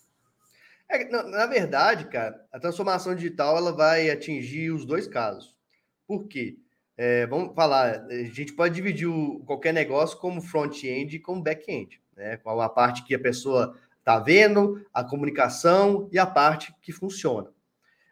[0.89, 5.57] É, na, na, verdade, cara, a transformação digital ela vai atingir os dois casos.
[6.07, 6.57] Por quê?
[7.03, 11.99] É, vamos falar, a gente pode dividir o, qualquer negócio como front-end e como back-end,
[12.15, 12.37] né?
[12.37, 17.49] Qual a parte que a pessoa está vendo, a comunicação e a parte que funciona,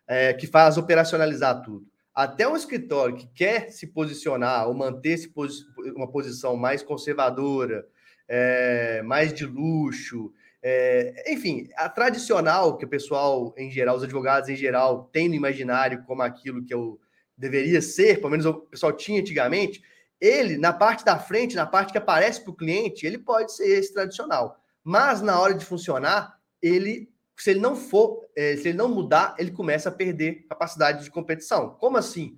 [0.06, 1.86] é, que faz operacionalizar tudo.
[2.14, 7.86] Até um escritório que quer se posicionar ou manter -se posi uma posição mais conservadora,
[8.26, 14.48] é, mais de luxo, é, enfim, a tradicional que o pessoal em geral, os advogados
[14.48, 16.98] em geral, tem no imaginário como aquilo que eu
[17.38, 19.82] deveria ser, pelo menos o pessoal tinha antigamente,
[20.20, 23.68] ele, na parte da frente, na parte que aparece para o cliente, ele pode ser
[23.68, 24.60] esse tradicional.
[24.82, 29.36] Mas na hora de funcionar, ele, se ele não for, é, se ele não mudar,
[29.38, 31.70] ele começa a perder capacidade de competição.
[31.70, 32.36] Como assim?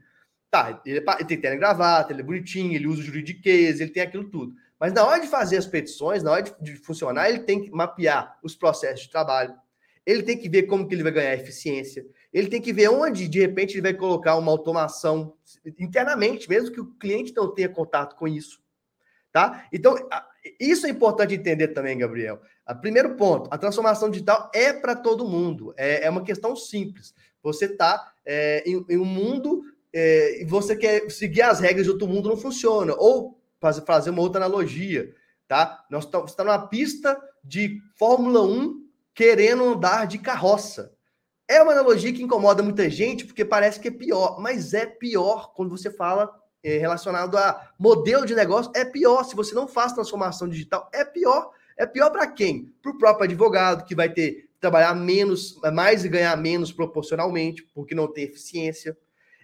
[0.50, 4.02] Tá, ele, ele tem terno gravata, ele é bonitinho, ele usa o juridiquês, ele tem
[4.02, 4.54] aquilo tudo.
[4.78, 7.70] Mas na hora de fazer as petições, na hora de, de funcionar, ele tem que
[7.70, 9.54] mapear os processos de trabalho,
[10.10, 13.28] ele tem que ver como que ele vai ganhar eficiência, ele tem que ver onde,
[13.28, 15.34] de repente, ele vai colocar uma automação
[15.78, 18.60] internamente, mesmo que o cliente não tenha contato com isso.
[19.32, 19.66] Tá?
[19.72, 19.96] Então,
[20.58, 22.40] isso é importante entender também, Gabriel.
[22.80, 25.72] Primeiro ponto, a transformação digital é para todo mundo.
[25.76, 27.14] É, é, uma questão simples.
[27.42, 31.92] Você está é, em, em, um mundo é, e você quer seguir as regras de
[31.92, 32.94] outro mundo, não funciona.
[32.98, 33.40] Ou
[33.86, 35.14] fazer uma outra analogia,
[35.46, 35.84] tá?
[35.90, 40.92] Nós estamos tá numa pista de Fórmula 1 querendo andar de carroça.
[41.48, 45.52] É uma analogia que incomoda muita gente porque parece que é pior, mas é pior
[45.54, 46.30] quando você fala
[46.62, 49.24] é, relacionado a modelo de negócio, é pior.
[49.24, 51.50] Se você não faz transformação digital, é pior.
[51.76, 52.72] É pior para quem?
[52.82, 57.94] Para o próprio advogado, que vai ter trabalhar menos, mais e ganhar menos proporcionalmente, porque
[57.94, 58.96] não tem eficiência.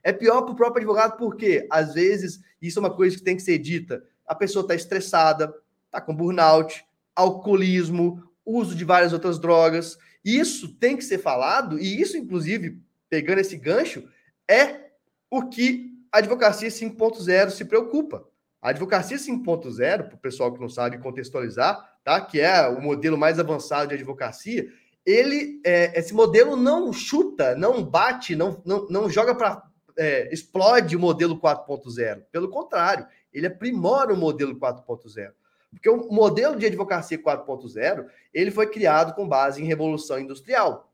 [0.02, 3.35] É pior para o próprio advogado, porque às vezes, isso é uma coisa que tem
[3.35, 5.55] que ser dita, a pessoa está estressada,
[5.87, 9.99] está com burnout, alcoolismo, uso de várias outras drogas.
[10.25, 12.81] Isso tem que ser falado, e isso, inclusive,
[13.11, 14.09] pegando esse gancho,
[14.49, 14.87] é
[15.31, 18.27] o que a advocacia 5.0 se preocupa.
[18.63, 22.21] A advocacia 5.0, para o pessoal que não sabe contextualizar, tá?
[22.21, 24.67] que é o modelo mais avançado de advocacia,
[25.05, 29.63] ele é, esse modelo não chuta, não bate, não, não, não joga para.
[29.99, 32.25] É, explode o modelo 4.0.
[32.31, 35.31] Pelo contrário, ele aprimora o modelo 4.0.
[35.70, 40.92] Porque o modelo de advocacia 4.0, ele foi criado com base em revolução industrial.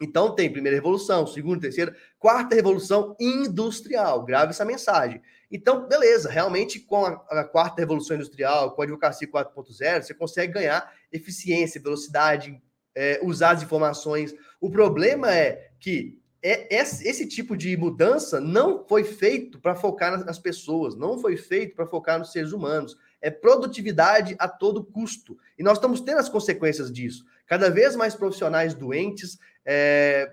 [0.00, 4.24] Então tem primeira revolução, segunda, terceira, quarta revolução industrial.
[4.24, 5.22] Grave essa mensagem.
[5.50, 10.54] Então, beleza, realmente com a, a quarta revolução industrial, com a advocacia 4.0, você consegue
[10.54, 12.60] ganhar eficiência, velocidade,
[12.94, 14.34] é, usar as informações.
[14.60, 20.10] O problema é que é, esse, esse tipo de mudança não foi feito para focar
[20.10, 24.84] nas, nas pessoas, não foi feito para focar nos seres humanos é produtividade a todo
[24.84, 25.38] custo.
[25.56, 27.24] E nós estamos tendo as consequências disso.
[27.46, 30.32] Cada vez mais profissionais doentes é,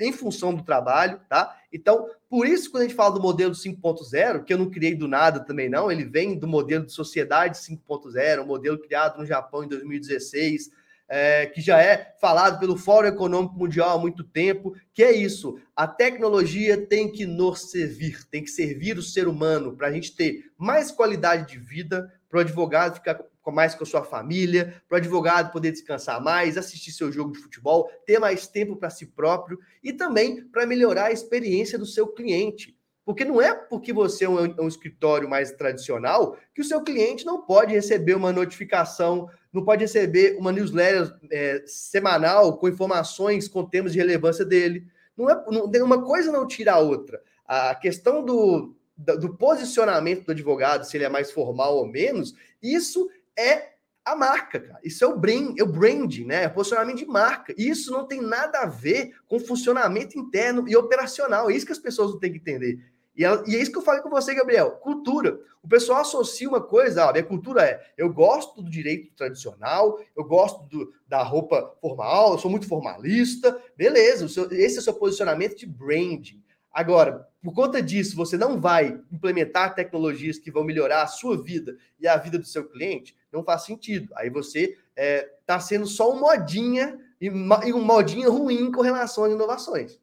[0.00, 1.56] em função do trabalho, tá?
[1.72, 5.06] Então, por isso, quando a gente fala do modelo 5.0, que eu não criei do
[5.06, 9.64] nada também, não, ele vem do modelo de sociedade 5.0, um modelo criado no Japão
[9.64, 10.70] em 2016,
[11.08, 15.58] é, que já é falado pelo Fórum Econômico Mundial há muito tempo, que é isso:
[15.74, 20.14] a tecnologia tem que nos servir, tem que servir o ser humano para a gente
[20.14, 23.20] ter mais qualidade de vida, para o advogado ficar
[23.52, 27.40] mais com a sua família, para o advogado poder descansar mais, assistir seu jogo de
[27.40, 32.06] futebol, ter mais tempo para si próprio e também para melhorar a experiência do seu
[32.06, 32.78] cliente.
[33.04, 36.80] Porque não é porque você é um, é um, escritório mais tradicional que o seu
[36.82, 43.48] cliente não pode receber uma notificação, não pode receber uma newsletter é, semanal com informações
[43.48, 44.86] com temas de relevância dele.
[45.16, 47.20] Não é, não, uma coisa não tira a outra.
[47.44, 48.76] A questão do,
[49.18, 53.70] do posicionamento do advogado, se ele é mais formal ou menos, isso é
[54.04, 54.80] a marca, cara.
[54.82, 56.44] Isso é o brand, é o brand, né?
[56.44, 57.54] É posicionamento de marca.
[57.56, 61.50] Isso não tem nada a ver com funcionamento interno e operacional.
[61.50, 62.78] É isso que as pessoas não têm que entender.
[63.14, 64.72] E é, e é isso que eu falei com você, Gabriel.
[64.72, 65.38] Cultura.
[65.62, 70.24] O pessoal associa uma coisa, a minha cultura é: eu gosto do direito tradicional, eu
[70.24, 73.60] gosto do, da roupa formal, eu sou muito formalista.
[73.76, 76.42] Beleza, seu, esse é o seu posicionamento de branding.
[76.72, 81.78] Agora, por conta disso, você não vai implementar tecnologias que vão melhorar a sua vida
[81.98, 84.12] e a vida do seu cliente, não faz sentido.
[84.16, 89.24] Aí você está é, tá sendo só um modinha e, um modinha ruim com relação
[89.24, 89.98] às inovações.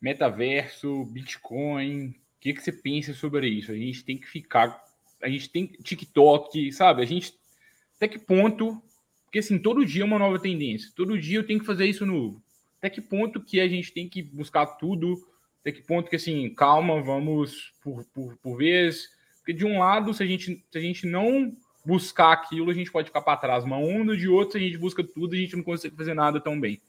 [0.00, 3.72] Metaverso, Bitcoin, o que, que você pensa sobre isso?
[3.72, 4.84] A gente tem que ficar.
[5.20, 7.02] A gente tem TikTok, sabe?
[7.02, 7.34] A gente.
[7.96, 8.82] Até que ponto.
[9.24, 10.92] Porque assim, todo dia é uma nova tendência.
[10.94, 12.42] Todo dia eu tenho que fazer isso novo
[12.78, 15.26] até que ponto que a gente tem que buscar tudo,
[15.60, 19.08] até que ponto que, assim, calma, vamos por, por, por vez.
[19.38, 22.92] Porque, de um lado, se a, gente, se a gente não buscar aquilo, a gente
[22.92, 23.64] pode ficar para trás.
[23.64, 26.40] Uma onda, de outro, se a gente busca tudo, a gente não consegue fazer nada
[26.40, 26.80] tão bem.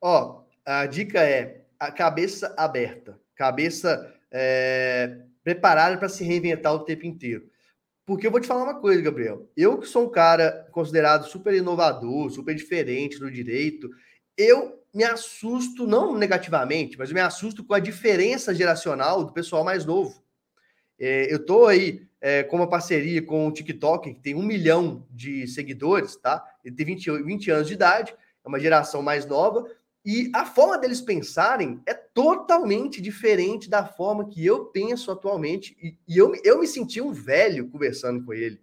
[0.00, 7.06] Ó, a dica é a cabeça aberta, cabeça é, preparada para se reinventar o tempo
[7.06, 7.50] inteiro.
[8.06, 9.50] Porque eu vou te falar uma coisa, Gabriel.
[9.56, 13.88] Eu que sou um cara considerado super inovador, super diferente no direito,
[14.36, 19.84] eu me assusto, não negativamente, mas me assusto com a diferença geracional do pessoal mais
[19.84, 20.22] novo.
[20.98, 25.04] É, eu estou aí é, com uma parceria com o TikTok, que tem um milhão
[25.10, 26.44] de seguidores, tá?
[26.64, 29.68] Ele tem 20, 20 anos de idade, é uma geração mais nova,
[30.04, 35.76] e a forma deles pensarem é totalmente diferente da forma que eu penso atualmente.
[35.82, 38.60] E, e eu, eu me senti um velho conversando com ele.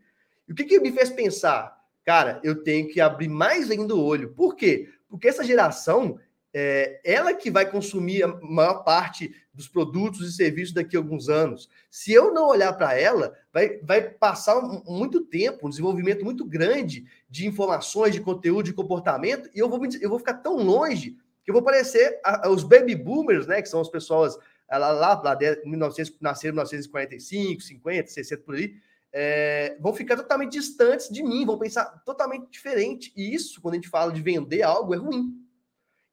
[0.47, 1.75] E o que, que me fez pensar?
[2.05, 4.33] Cara, eu tenho que abrir mais ainda o olho.
[4.33, 4.87] Por quê?
[5.11, 6.17] Porque essa geração
[6.53, 11.29] é ela que vai consumir a maior parte dos produtos e serviços daqui a alguns
[11.29, 11.69] anos.
[11.89, 16.45] Se eu não olhar para ela, vai, vai passar um, muito tempo, um desenvolvimento muito
[16.45, 21.17] grande de informações, de conteúdo, de comportamento, e eu vou, eu vou ficar tão longe
[21.43, 24.37] que eu vou parecer a, a, os baby boomers, né, que são as pessoas
[24.69, 28.75] lá, lá, lá de 1900, nasceram em 1945, 50, 60 por aí,
[29.13, 33.11] é, vão ficar totalmente distantes de mim, vão pensar totalmente diferente.
[33.15, 35.33] E isso, quando a gente fala de vender algo, é ruim.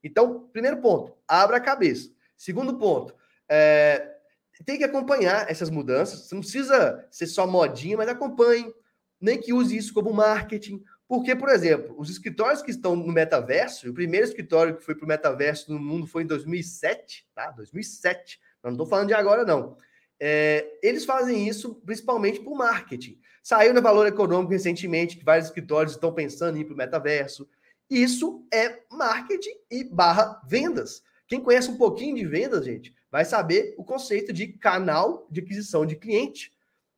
[0.02, 2.10] Então, primeiro ponto, abra a cabeça.
[2.36, 3.14] Segundo ponto,
[3.48, 4.16] é,
[4.64, 6.20] tem que acompanhar essas mudanças.
[6.20, 8.72] Você não precisa ser só modinha, mas acompanhe.
[9.20, 10.82] Nem que use isso como marketing.
[11.08, 15.04] Porque, por exemplo, os escritórios que estão no metaverso, o primeiro escritório que foi para
[15.04, 17.50] o metaverso no mundo foi em 2007, tá?
[17.52, 18.38] 2007.
[18.62, 19.76] não estou falando de agora, não.
[20.20, 23.18] É, eles fazem isso principalmente por marketing.
[23.42, 27.48] Saiu no Valor Econômico recentemente que vários escritórios estão pensando em ir para o metaverso.
[27.88, 31.02] Isso é marketing e barra vendas.
[31.26, 35.86] Quem conhece um pouquinho de vendas, gente, vai saber o conceito de canal de aquisição
[35.86, 36.52] de cliente.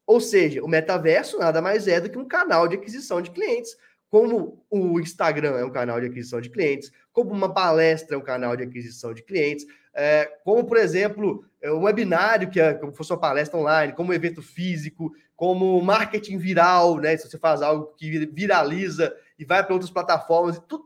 [0.06, 3.76] Ou seja, o metaverso nada mais é do que um canal de aquisição de clientes.
[4.08, 8.22] Como o Instagram é um canal de aquisição de clientes, como uma palestra é um
[8.22, 12.92] canal de aquisição de clientes, é, como, por exemplo, é, um webinário, que é como
[12.92, 17.16] fosse uma palestra online, como um evento físico, como marketing viral, né?
[17.16, 20.84] Se você faz algo que viraliza e vai para outras plataformas, tudo,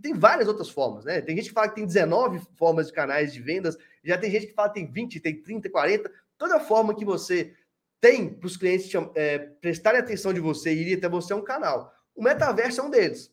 [0.00, 1.20] tem várias outras formas, né?
[1.20, 4.46] Tem gente que fala que tem 19 formas de canais de vendas, já tem gente
[4.46, 6.10] que fala que tem 20, tem 30, 40.
[6.38, 7.54] Toda forma que você
[8.00, 11.44] tem para os clientes é, prestarem atenção de você e ir até você é um
[11.44, 11.92] canal.
[12.14, 13.32] O metaverso é um deles.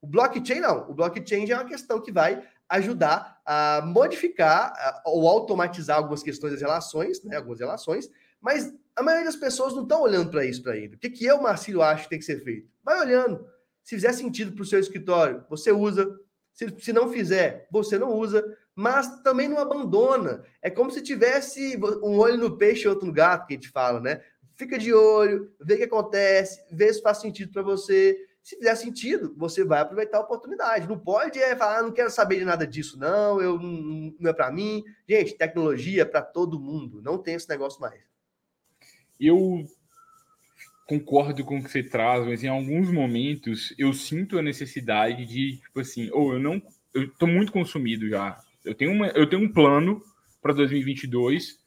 [0.00, 0.88] O blockchain não.
[0.88, 6.62] O blockchain é uma questão que vai ajudar a modificar ou automatizar algumas questões das
[6.62, 8.08] relações, né, algumas relações,
[8.40, 10.94] mas a maioria das pessoas não estão olhando para isso para ainda.
[10.94, 12.70] O que, que eu, Marcílio, acho que tem que ser feito?
[12.82, 13.44] Vai olhando.
[13.82, 16.08] Se fizer sentido para o seu escritório, você usa.
[16.52, 18.44] Se, se não fizer, você não usa.
[18.74, 20.42] Mas também não abandona.
[20.62, 23.68] É como se tivesse um olho no peixe e outro no gato, que a gente
[23.68, 24.22] fala, né?
[24.54, 28.74] Fica de olho, vê o que acontece, vê se faz sentido para você se fizer
[28.74, 30.88] sentido, você vai aproveitar a oportunidade.
[30.88, 34.30] Não pode é, falar, ah, não quero saber de nada disso, não, eu não, não
[34.30, 34.82] é para mim.
[35.08, 38.00] Gente, tecnologia é para todo mundo, não tem esse negócio mais.
[39.18, 39.64] Eu
[40.86, 45.58] concordo com o que você traz, mas em alguns momentos eu sinto a necessidade de,
[45.58, 46.60] tipo assim, ou eu não,
[46.92, 48.42] eu tô muito consumido já.
[48.64, 50.02] Eu tenho, uma, eu tenho um plano
[50.42, 51.60] para 2022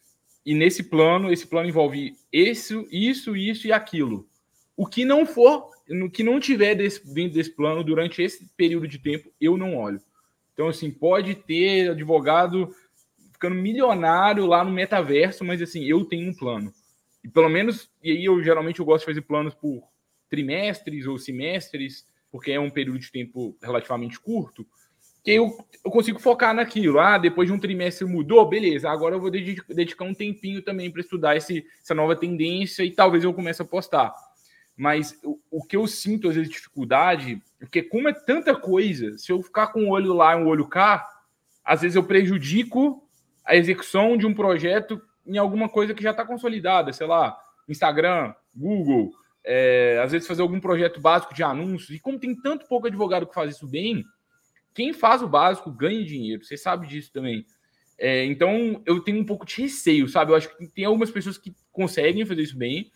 [0.45, 4.27] e nesse plano, esse plano envolve isso, isso, isso e aquilo.
[4.75, 8.87] O que não for no que não tiver desse, dentro desse plano durante esse período
[8.87, 10.01] de tempo, eu não olho.
[10.53, 12.73] Então, assim, pode ter advogado
[13.31, 16.73] ficando milionário lá no metaverso, mas assim, eu tenho um plano.
[17.23, 19.83] E pelo menos, e aí eu geralmente eu gosto de fazer planos por
[20.29, 24.65] trimestres ou semestres, porque é um período de tempo relativamente curto,
[25.23, 26.99] que eu, eu consigo focar naquilo.
[26.99, 31.01] Ah, depois de um trimestre mudou, beleza, agora eu vou dedicar um tempinho também para
[31.01, 34.13] estudar esse, essa nova tendência e talvez eu comece a postar.
[34.75, 39.31] Mas o, o que eu sinto, às vezes, dificuldade, porque como é tanta coisa, se
[39.31, 41.07] eu ficar com um olho lá e um olho cá,
[41.63, 43.07] às vezes eu prejudico
[43.45, 48.33] a execução de um projeto em alguma coisa que já está consolidada, sei lá, Instagram,
[48.55, 49.11] Google,
[49.43, 51.91] é, às vezes fazer algum projeto básico de anúncios.
[51.91, 54.03] E como tem tanto pouco advogado que faz isso bem,
[54.73, 56.43] quem faz o básico ganha dinheiro.
[56.43, 57.45] Você sabe disso também.
[57.97, 60.31] É, então eu tenho um pouco de receio, sabe?
[60.31, 62.91] Eu acho que tem algumas pessoas que conseguem fazer isso bem,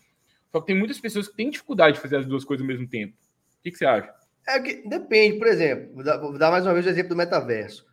[0.57, 2.87] só que tem muitas pessoas que têm dificuldade de fazer as duas coisas ao mesmo
[2.87, 3.13] tempo.
[3.59, 4.11] O que, que você acha?
[4.47, 7.85] É que depende, por exemplo, vou dar, mais uma vez o exemplo do metaverso.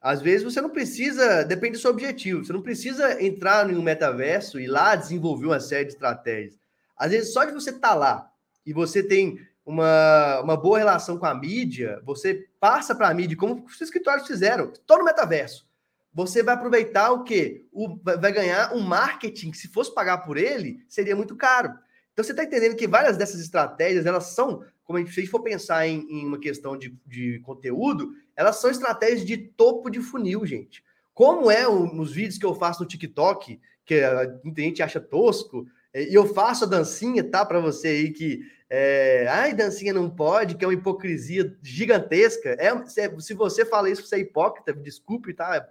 [0.00, 3.82] Às vezes você não precisa, depende do seu objetivo, você não precisa entrar em um
[3.82, 6.56] metaverso e lá desenvolver uma série de estratégias.
[6.96, 8.30] Às vezes, só de você estar tá lá
[8.64, 13.36] e você tem uma, uma boa relação com a mídia, você passa para a mídia,
[13.36, 15.66] como os escritórios fizeram, todo no metaverso.
[16.14, 17.66] Você vai aproveitar o quê?
[17.72, 21.72] O, vai ganhar um marketing que, se fosse pagar por ele, seria muito caro.
[22.12, 25.22] Então, você está entendendo que várias dessas estratégias, elas são, como a gente, se a
[25.22, 29.88] gente for pensar em, em uma questão de, de conteúdo, elas são estratégias de topo
[29.90, 30.84] de funil, gente.
[31.14, 34.00] Como é o, nos vídeos que eu faço no TikTok, que
[34.44, 37.44] muita gente acha tosco, e eu faço a dancinha, tá?
[37.44, 38.40] Para você aí que.
[38.74, 42.56] É, Ai, dancinha não pode, que é uma hipocrisia gigantesca.
[42.58, 45.68] É, se você fala isso, você é hipócrita, desculpe, tá?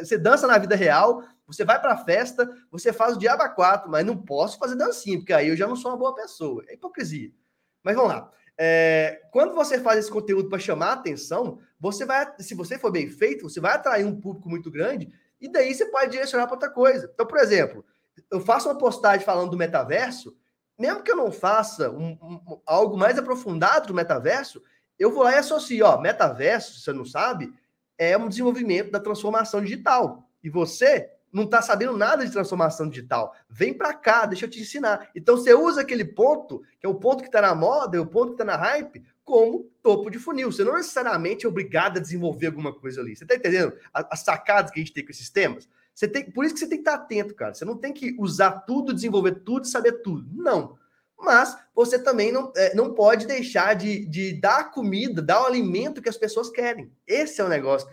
[0.00, 4.04] Você dança na vida real, você vai para festa, você faz o diabo quatro, mas
[4.04, 6.64] não posso fazer dancinha, porque aí eu já não sou uma boa pessoa.
[6.68, 7.30] É hipocrisia.
[7.82, 8.30] Mas vamos lá.
[8.56, 12.90] É, quando você faz esse conteúdo para chamar a atenção, você vai, se você for
[12.90, 16.54] bem feito, você vai atrair um público muito grande e daí você pode direcionar para
[16.54, 17.10] outra coisa.
[17.12, 17.84] Então, por exemplo,
[18.30, 20.36] eu faço uma postagem falando do metaverso,
[20.78, 24.62] mesmo que eu não faça um, um, algo mais aprofundado do metaverso,
[24.98, 27.52] eu vou lá e associo, ó, metaverso, você não sabe,
[27.98, 30.28] é um desenvolvimento da transformação digital.
[30.42, 33.34] E você não está sabendo nada de transformação digital.
[33.50, 35.10] Vem para cá, deixa eu te ensinar.
[35.16, 38.06] Então você usa aquele ponto, que é o ponto que está na moda, é o
[38.06, 40.52] ponto que está na hype, como topo de funil.
[40.52, 43.16] Você não necessariamente é obrigado a desenvolver alguma coisa ali.
[43.16, 45.68] Você está entendendo as sacadas que a gente tem com esses temas?
[45.92, 47.54] Você tem, por isso que você tem que estar atento, cara.
[47.54, 50.28] Você não tem que usar tudo, desenvolver tudo saber tudo.
[50.32, 50.76] Não.
[51.24, 56.02] Mas você também não, é, não pode deixar de, de dar comida, dar o alimento
[56.02, 56.90] que as pessoas querem.
[57.06, 57.88] Esse é o negócio.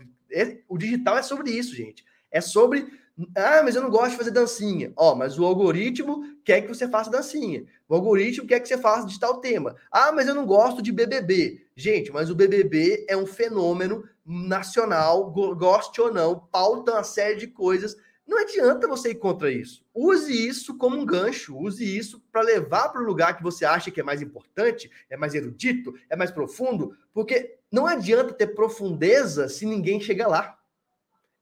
[0.68, 2.06] o digital é sobre isso, gente.
[2.30, 3.00] É sobre.
[3.36, 4.92] Ah, mas eu não gosto de fazer dancinha.
[4.96, 7.66] Ó, mas o algoritmo quer que você faça dancinha.
[7.88, 9.76] O algoritmo quer que você faça de tal tema.
[9.92, 11.66] Ah, mas eu não gosto de BBB.
[11.76, 17.48] Gente, mas o BBB é um fenômeno nacional, goste ou não, pauta uma série de
[17.48, 17.96] coisas.
[18.32, 19.84] Não adianta você ir contra isso.
[19.94, 23.92] Use isso como um gancho, use isso para levar para o lugar que você acha
[23.92, 29.50] que é mais importante, é mais erudito, é mais profundo, porque não adianta ter profundeza
[29.50, 30.58] se ninguém chega lá.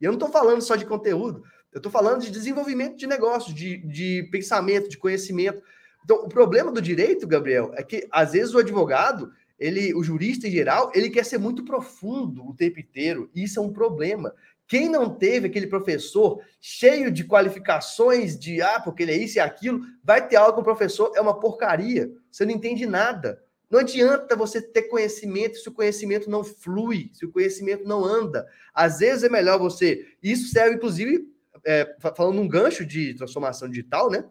[0.02, 3.54] E eu não estou falando só de conteúdo, eu estou falando de desenvolvimento de negócios,
[3.54, 5.62] de, de pensamento, de conhecimento.
[6.04, 10.47] Então, o problema do direito, Gabriel, é que às vezes o advogado ele, o jurista
[10.47, 14.34] em geral, ele quer ser muito profundo o tempo inteiro, e isso é um problema.
[14.69, 19.41] Quem não teve aquele professor cheio de qualificações de ah, porque ele é isso e
[19.41, 22.10] aquilo, vai ter aula com o professor, é uma porcaria.
[22.32, 23.43] Você não entende nada.
[23.67, 28.47] Não adianta você ter conhecimento se o conhecimento não flui, se o conhecimento não anda.
[28.71, 30.05] Às vezes é melhor você.
[30.21, 31.27] Isso serve, inclusive,
[31.65, 34.23] é, falando um gancho de transformação digital, né?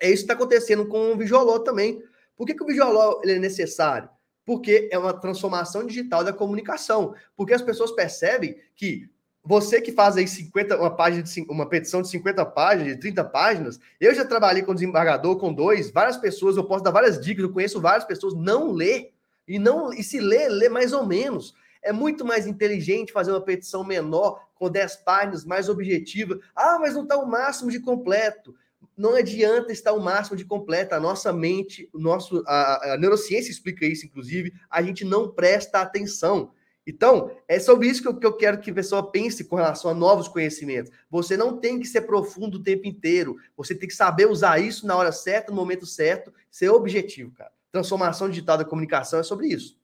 [0.00, 2.00] É isso que está acontecendo com o Visualó também.
[2.36, 4.08] Por que, que o ele é necessário?
[4.44, 7.14] porque é uma transformação digital da comunicação.
[7.36, 9.08] Porque as pessoas percebem que
[9.44, 13.24] você que faz aí 50, uma página de uma petição de 50 páginas, de 30
[13.24, 17.42] páginas, eu já trabalhei com desembargador com dois, várias pessoas, eu posso dar várias dicas,
[17.42, 19.10] eu conheço várias pessoas, não lê.
[19.46, 21.54] E não e se lê, lê mais ou menos.
[21.82, 26.38] É muito mais inteligente fazer uma petição menor, com 10 páginas, mais objetiva.
[26.54, 28.54] Ah, mas não está o máximo de completo
[28.96, 30.96] não adianta estar o máximo de completa.
[30.96, 35.80] A nossa mente, o nosso, a, a, neurociência explica isso, inclusive, a gente não presta
[35.80, 36.52] atenção.
[36.86, 39.90] Então, é sobre isso que eu, que eu quero que a pessoa pense com relação
[39.90, 40.90] a novos conhecimentos.
[41.08, 43.36] Você não tem que ser profundo o tempo inteiro.
[43.56, 47.52] Você tem que saber usar isso na hora certa, no momento certo, ser objetivo, cara.
[47.70, 49.80] Transformação digital da comunicação é sobre isso.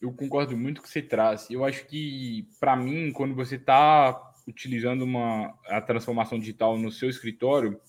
[0.00, 1.48] Eu concordo muito com o que você traz.
[1.48, 7.08] Eu acho que, para mim, quando você está utilizando uma, a transformação digital no seu
[7.08, 7.80] escritório,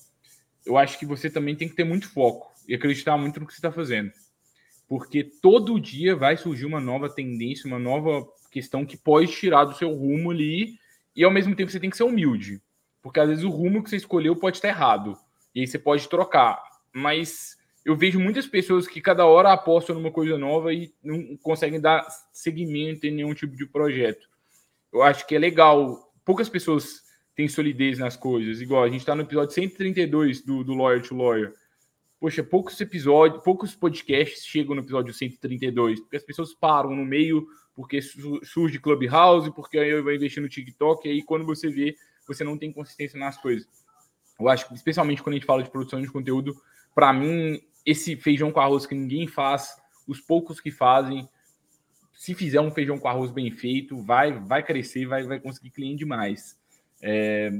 [0.64, 3.54] eu acho que você também tem que ter muito foco e acreditar muito no que
[3.54, 4.12] você está fazendo.
[4.94, 9.74] Porque todo dia vai surgir uma nova tendência, uma nova questão que pode tirar do
[9.74, 10.78] seu rumo ali,
[11.16, 12.62] e ao mesmo tempo você tem que ser humilde.
[13.02, 15.18] Porque às vezes o rumo que você escolheu pode estar errado.
[15.56, 16.62] E aí você pode trocar.
[16.94, 21.82] Mas eu vejo muitas pessoas que cada hora apostam numa coisa nova e não conseguem
[21.82, 24.30] dar seguimento em nenhum tipo de projeto.
[24.94, 27.02] Eu acho que é legal poucas pessoas
[27.36, 28.62] têm solidez nas coisas.
[28.62, 31.52] Igual a gente está no episódio 132 do, do Lawyer to Lawyer.
[32.24, 37.46] Poxa, poucos episódios, poucos podcasts chegam no episódio 132, porque as pessoas param no meio,
[37.76, 41.98] porque surge Clubhouse, porque aí eu vou investir no TikTok, e aí quando você vê,
[42.26, 43.68] você não tem consistência nas coisas.
[44.40, 46.56] Eu acho que, especialmente quando a gente fala de produção de conteúdo,
[46.96, 49.76] para mim, esse feijão com arroz que ninguém faz,
[50.08, 51.28] os poucos que fazem,
[52.14, 55.98] se fizer um feijão com arroz bem feito, vai, vai crescer, vai, vai conseguir cliente
[55.98, 56.58] demais.
[57.02, 57.52] É,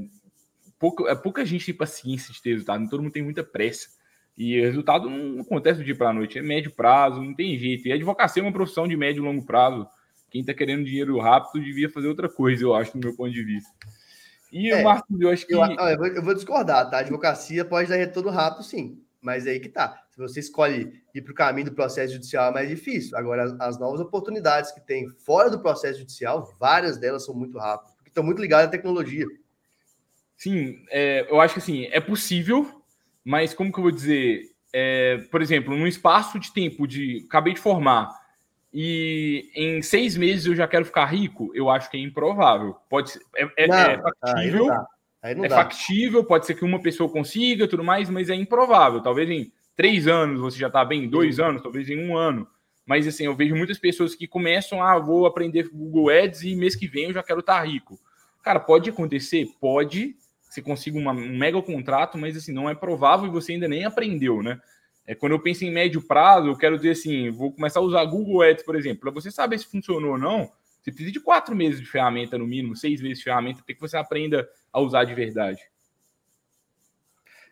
[0.78, 4.02] pouca, pouca gente tem paciência de ter resultado, todo mundo tem muita pressa.
[4.36, 7.56] E o resultado não acontece do dia para a noite, é médio prazo, não tem
[7.56, 7.86] jeito.
[7.86, 9.86] E a advocacia é uma profissão de médio e longo prazo.
[10.28, 13.44] Quem está querendo dinheiro rápido devia fazer outra coisa, eu acho, do meu ponto de
[13.44, 13.70] vista.
[14.50, 15.54] E é, o Marcos, eu acho que.
[15.54, 16.98] Eu, eu, vou, eu, vou, discordar, tá?
[16.98, 19.00] A advocacia pode dar retorno rápido, sim.
[19.20, 20.04] Mas aí que tá.
[20.10, 23.16] Se você escolhe ir para o caminho do processo judicial, é mais difícil.
[23.16, 27.58] Agora, as, as, novas oportunidades que tem fora do processo judicial, várias delas são muito
[27.58, 29.26] rápidas, porque estão muito ligadas à tecnologia.
[30.36, 32.83] Sim, é, eu acho que assim, é possível,
[33.24, 34.50] mas como que eu vou dizer?
[34.72, 37.24] É, por exemplo, num espaço de tempo de.
[37.28, 38.10] Acabei de formar
[38.76, 42.74] e em seis meses eu já quero ficar rico, eu acho que é improvável.
[42.90, 44.70] Pode ser, é, é, não, é factível,
[45.22, 45.54] é dá.
[45.54, 49.00] factível, pode ser que uma pessoa consiga, tudo mais, mas é improvável.
[49.00, 52.48] Talvez em três anos você já está bem, dois anos, talvez em um ano.
[52.84, 56.74] Mas assim, eu vejo muitas pessoas que começam, ah, vou aprender Google Ads e mês
[56.74, 57.96] que vem eu já quero estar tá rico.
[58.42, 59.46] Cara, pode acontecer?
[59.60, 60.16] Pode.
[60.54, 63.84] Você consiga uma, um mega contrato, mas assim, não é provável e você ainda nem
[63.84, 64.60] aprendeu, né?
[65.04, 68.04] É, quando eu penso em médio prazo, eu quero dizer assim, vou começar a usar
[68.04, 69.00] Google Ads, por exemplo.
[69.00, 72.46] Para você saber se funcionou ou não, você precisa de quatro meses de ferramenta no
[72.46, 75.60] mínimo, seis meses de ferramenta, até que você aprenda a usar de verdade.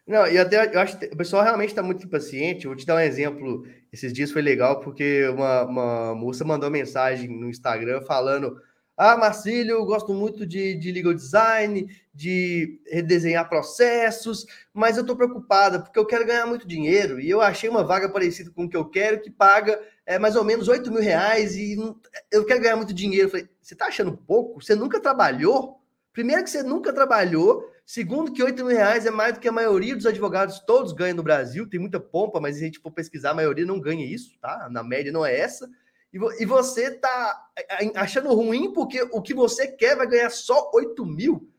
[0.06, 2.68] Não, e até eu acho que o pessoal realmente está muito impaciente.
[2.68, 3.66] Vou te dar um exemplo.
[3.92, 8.56] Esses dias foi legal porque uma, uma moça mandou mensagem no Instagram falando
[9.04, 15.16] ah, Marcílio, eu gosto muito de, de legal design, de redesenhar processos, mas eu estou
[15.16, 18.68] preocupada porque eu quero ganhar muito dinheiro e eu achei uma vaga parecida com o
[18.68, 21.98] que eu quero que paga é, mais ou menos 8 mil reais e não,
[22.30, 23.26] eu quero ganhar muito dinheiro.
[23.26, 24.62] Eu falei, você está achando pouco?
[24.62, 25.80] Você nunca trabalhou?
[26.12, 29.52] Primeiro que você nunca trabalhou, segundo que 8 mil reais é mais do que a
[29.52, 32.92] maioria dos advogados todos ganham no Brasil, tem muita pompa, mas se a gente for
[32.92, 34.68] pesquisar, a maioria não ganha isso, tá?
[34.70, 35.68] Na média não é essa
[36.12, 37.48] e, você tá
[37.94, 41.50] achando ruim porque o que você quer vai ganhar só 8 mil.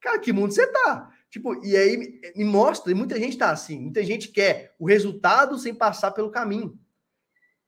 [0.00, 1.10] Cara, que mundo você tá?
[1.28, 5.58] Tipo, e aí me mostra, e muita gente tá assim, muita gente quer o resultado
[5.58, 6.78] sem passar pelo caminho.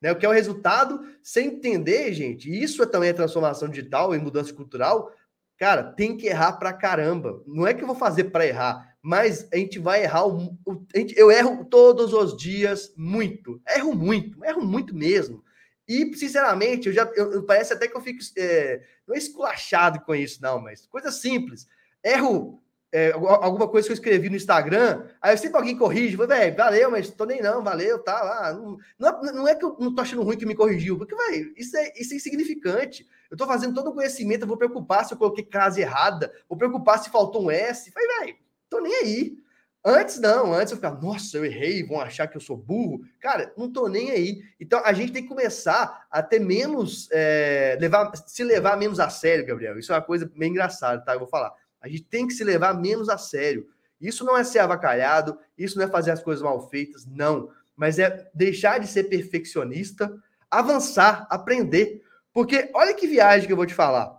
[0.01, 0.13] Né?
[0.13, 4.19] O que é o resultado sem entender, gente, isso é também a transformação digital e
[4.19, 5.13] mudança cultural.
[5.59, 7.43] Cara, tem que errar pra caramba.
[7.47, 10.27] Não é que eu vou fazer para errar, mas a gente vai errar.
[10.27, 13.61] O, o, gente, eu erro todos os dias muito.
[13.69, 15.45] Erro muito, erro muito mesmo.
[15.91, 20.01] E, sinceramente, eu já eu, eu, parece até que eu fico é, não é esculachado
[20.03, 21.67] com isso, não, mas coisa simples.
[22.01, 22.63] Erro
[22.93, 27.11] é, alguma coisa que eu escrevi no Instagram, aí sempre alguém corrige, velho, valeu, mas
[27.11, 28.53] tô nem não, valeu, tá lá.
[28.53, 31.17] Não, não, é, não é que eu não tô achando ruim que me corrigiu, porque,
[31.17, 33.05] velho, isso é, isso é insignificante.
[33.29, 36.57] Eu tô fazendo todo o conhecimento, eu vou preocupar se eu coloquei crase errada, vou
[36.57, 37.91] preocupar se faltou um S.
[37.91, 38.37] Falei, velho,
[38.69, 39.37] tô nem aí.
[39.83, 43.01] Antes não, antes eu ficava, nossa, eu errei, vão achar que eu sou burro.
[43.19, 44.43] Cara, não tô nem aí.
[44.61, 49.09] Então a gente tem que começar a ter menos, é, levar, se levar menos a
[49.09, 49.79] sério, Gabriel.
[49.79, 51.15] Isso é uma coisa meio engraçada, tá?
[51.15, 51.55] Eu vou falar.
[51.81, 53.67] A gente tem que se levar menos a sério.
[53.99, 57.51] Isso não é ser avacalhado, isso não é fazer as coisas mal feitas, não.
[57.75, 60.13] Mas é deixar de ser perfeccionista,
[60.51, 62.03] avançar, aprender.
[62.35, 64.15] Porque olha que viagem que eu vou te falar.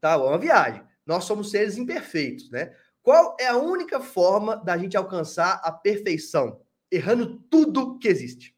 [0.00, 0.12] Tá?
[0.12, 0.82] É uma viagem.
[1.04, 2.72] Nós somos seres imperfeitos, né?
[3.04, 6.62] Qual é a única forma da gente alcançar a perfeição?
[6.90, 8.56] Errando tudo que existe.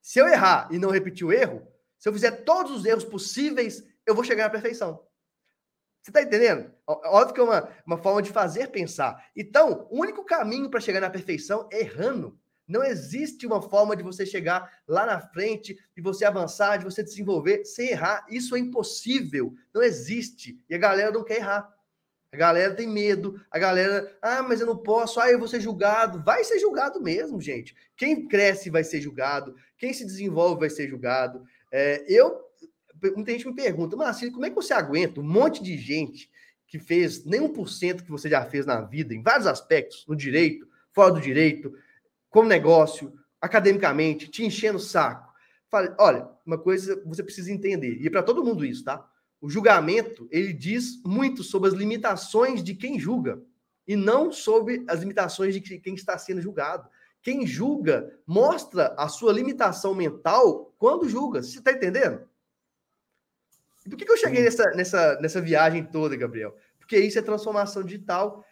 [0.00, 1.66] Se eu errar e não repetir o erro,
[1.98, 5.04] se eu fizer todos os erros possíveis, eu vou chegar à perfeição.
[6.00, 6.72] Você está entendendo?
[6.86, 9.20] Óbvio que é uma, uma forma de fazer pensar.
[9.34, 12.38] Então, o único caminho para chegar na perfeição é errando.
[12.68, 17.02] Não existe uma forma de você chegar lá na frente, de você avançar, de você
[17.02, 18.24] desenvolver sem errar.
[18.30, 19.52] Isso é impossível.
[19.74, 20.64] Não existe.
[20.70, 21.79] E a galera não quer errar.
[22.32, 25.60] A galera tem medo, a galera, ah, mas eu não posso, ah, eu vou ser
[25.60, 26.22] julgado.
[26.22, 27.74] Vai ser julgado mesmo, gente.
[27.96, 31.44] Quem cresce vai ser julgado, quem se desenvolve vai ser julgado.
[31.72, 32.40] É, eu,
[33.16, 36.30] muita gente me pergunta, Marcelo, como é que você aguenta um monte de gente
[36.68, 40.04] que fez nem um por cento que você já fez na vida, em vários aspectos,
[40.06, 41.74] no direito, fora do direito,
[42.28, 45.32] como negócio, academicamente, te enchendo o saco.
[45.68, 49.04] Fale, olha, uma coisa você precisa entender, e é para todo mundo isso, tá?
[49.40, 53.42] O julgamento, ele diz muito sobre as limitações de quem julga
[53.86, 56.88] e não sobre as limitações de quem está sendo julgado.
[57.22, 61.42] Quem julga mostra a sua limitação mental quando julga.
[61.42, 62.28] Você está entendendo?
[63.84, 66.56] E por que, que eu cheguei nessa, nessa, nessa viagem toda, Gabriel?
[66.78, 68.44] Porque isso é transformação digital.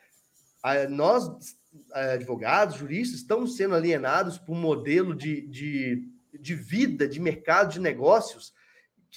[0.91, 1.57] nós,
[1.93, 6.09] advogados, juristas, estamos sendo alienados por um modelo de, de,
[6.39, 8.55] de vida, de mercado, de negócios,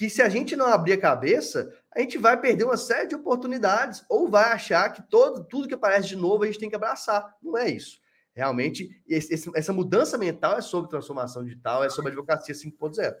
[0.02, 3.14] que se a gente não abrir a cabeça, a gente vai perder uma série de
[3.14, 6.74] oportunidades ou vai achar que todo, tudo que aparece de novo a gente tem que
[6.74, 7.32] abraçar.
[7.40, 8.00] Não é isso.
[8.34, 13.14] Realmente, esse, essa mudança mental é sobre transformação digital, é sobre advocacia 5.0.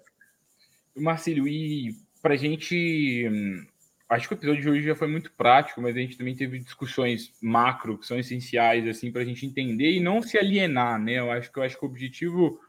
[0.96, 3.30] Marcílio, e para a gente.
[4.08, 6.58] Acho que o episódio de hoje já foi muito prático, mas a gente também teve
[6.58, 11.20] discussões macro que são essenciais assim para a gente entender e não se alienar, né?
[11.20, 12.60] Eu acho que eu acho que o objetivo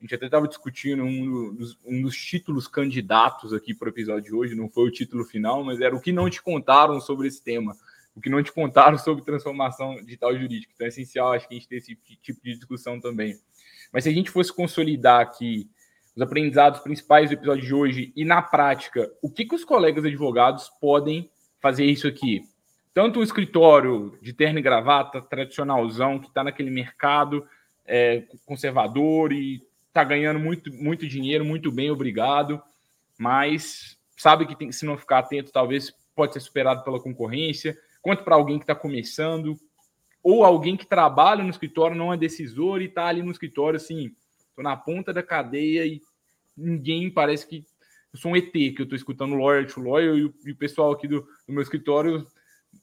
[0.00, 4.24] a gente até estava discutindo um dos, um dos, títulos candidatos aqui para o episódio
[4.24, 7.28] de hoje, não foi o título final, mas era o que não te contaram sobre
[7.28, 7.76] esse tema,
[8.14, 10.72] o que não te contaram sobre transformação digital jurídica.
[10.74, 13.38] Então é essencial, acho que a gente ter esse tipo de discussão também.
[13.92, 15.68] Mas se a gente fosse consolidar aqui
[16.16, 20.04] os aprendizados principais do episódio de hoje e na prática, o que, que os colegas
[20.04, 21.30] advogados podem
[21.60, 22.42] fazer isso aqui?
[22.94, 27.46] Tanto o escritório de terno e gravata, tradicionalzão, que está naquele mercado
[27.84, 32.62] é, conservador e está ganhando muito, muito dinheiro, muito bem, obrigado,
[33.18, 37.76] mas sabe que tem, se não ficar atento, talvez pode ser superado pela concorrência.
[38.00, 39.58] Quanto para alguém que está começando,
[40.22, 44.14] ou alguém que trabalha no escritório, não é decisor e está ali no escritório, assim,
[44.48, 46.00] estou na ponta da cadeia e
[46.56, 47.64] ninguém parece que
[48.12, 50.56] eu sou um ET, que eu estou escutando lawyer to lawyer e o, e o
[50.56, 52.26] pessoal aqui do, do, meu escritório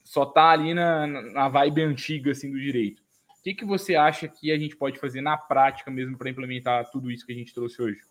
[0.04, 3.07] só está ali na, na vibe antiga, assim, do direito
[3.44, 7.12] que, que você acha que a gente pode fazer na prática mesmo para implementar tudo
[7.12, 8.02] isso que a gente trouxe hoje?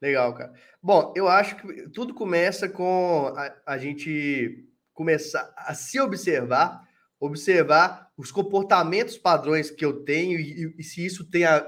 [0.00, 0.52] Legal, cara.
[0.82, 6.86] Bom, eu acho que tudo começa com a, a gente começar a se observar,
[7.20, 11.64] observar os comportamentos padrões que eu tenho e, e se isso tem a,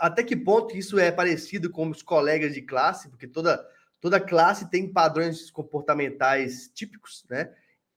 [0.00, 3.64] até que ponto isso é parecido com os colegas de classe, porque toda
[4.00, 7.52] toda classe tem padrões comportamentais típicos, né?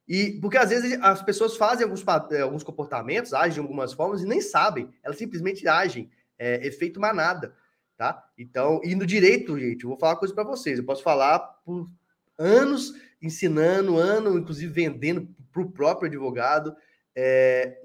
[0.07, 4.21] E porque às vezes as pessoas fazem alguns, eh, alguns comportamentos, agem de algumas formas
[4.21, 7.55] e nem sabem, elas simplesmente agem, é, efeito manada,
[7.95, 8.23] tá?
[8.37, 11.39] Então, e no direito, gente, eu vou falar uma coisa para vocês, eu posso falar
[11.63, 11.89] por
[12.37, 16.75] anos ensinando, ano, inclusive vendendo para o próprio advogado.
[17.15, 17.77] É,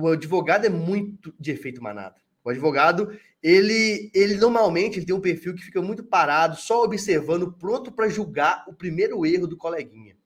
[0.00, 2.16] o advogado é muito de efeito manada.
[2.42, 3.12] O advogado,
[3.42, 8.08] ele, ele normalmente ele tem um perfil que fica muito parado, só observando, pronto para
[8.08, 10.16] julgar o primeiro erro do coleguinha.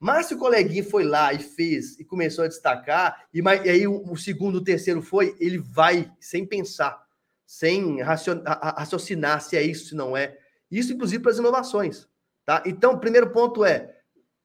[0.00, 3.86] Mas se o coleguinha foi lá e fez e começou a destacar, e, e aí
[3.86, 7.02] o, o, segundo, o terceiro foi, ele vai sem pensar,
[7.44, 10.38] sem raciocinar se é isso, se não é.
[10.70, 12.06] Isso, inclusive, para as inovações.
[12.44, 12.62] Tá?
[12.64, 13.96] Então, o primeiro ponto é: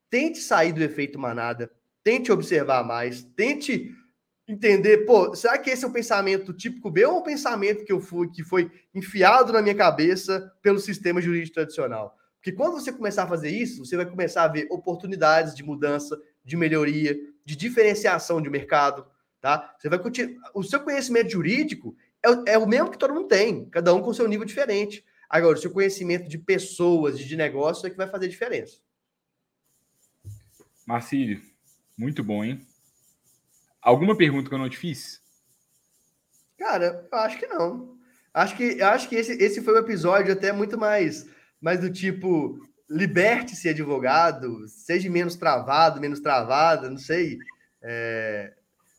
[0.09, 1.71] tente sair do efeito manada,
[2.03, 3.91] tente observar mais, tente
[4.47, 8.01] entender, pô, será que esse é o pensamento típico meu ou o pensamento que eu
[8.01, 12.17] fui, que foi enfiado na minha cabeça pelo sistema jurídico tradicional?
[12.43, 16.21] Porque quando você começar a fazer isso, você vai começar a ver oportunidades de mudança,
[16.43, 19.07] de melhoria, de diferenciação de mercado,
[19.39, 19.73] tá?
[19.79, 20.51] Você vai continuar.
[20.53, 24.13] O seu conhecimento jurídico é, é, o mesmo que todo mundo tem, cada um com
[24.13, 25.05] seu nível diferente.
[25.29, 28.77] Agora, o seu conhecimento de pessoas e de negócio é que vai fazer diferença.
[30.85, 31.41] Marcílio,
[31.97, 32.59] muito bom, hein?
[33.81, 35.21] Alguma pergunta que eu não te fiz?
[36.57, 37.97] Cara, eu acho que não.
[38.33, 41.25] Acho que, acho que esse, esse foi um episódio até muito mais
[41.63, 42.59] mas do tipo,
[42.89, 47.39] liberte-se advogado, seja menos travado, menos travada, não sei.
[47.81, 48.51] É,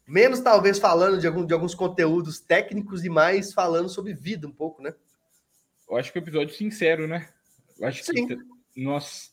[0.09, 4.51] menos talvez falando de, algum, de alguns conteúdos técnicos e mais falando sobre vida um
[4.51, 4.95] pouco, né?
[5.87, 7.29] Eu acho que é um episódio sincero, né?
[7.79, 8.29] Eu acho Sim.
[8.29, 8.39] que
[8.75, 9.31] nós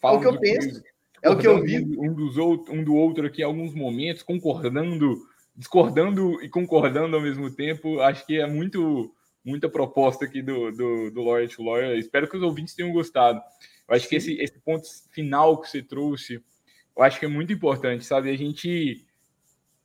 [0.00, 0.24] falamos.
[0.24, 0.82] É o que eu penso.
[1.20, 1.78] É o que eu vi.
[1.78, 5.20] Um, dos outro, um do outro aqui em alguns momentos, concordando,
[5.56, 8.00] discordando e concordando ao mesmo tempo.
[8.00, 9.12] Acho que é muito
[9.44, 11.98] muita proposta aqui do, do, do Lawyer to Lawyer.
[11.98, 13.40] Espero que os ouvintes tenham gostado.
[13.88, 14.08] Eu acho Sim.
[14.10, 16.42] que esse, esse ponto final que você trouxe,
[16.96, 18.30] eu acho que é muito importante, sabe?
[18.30, 19.04] A gente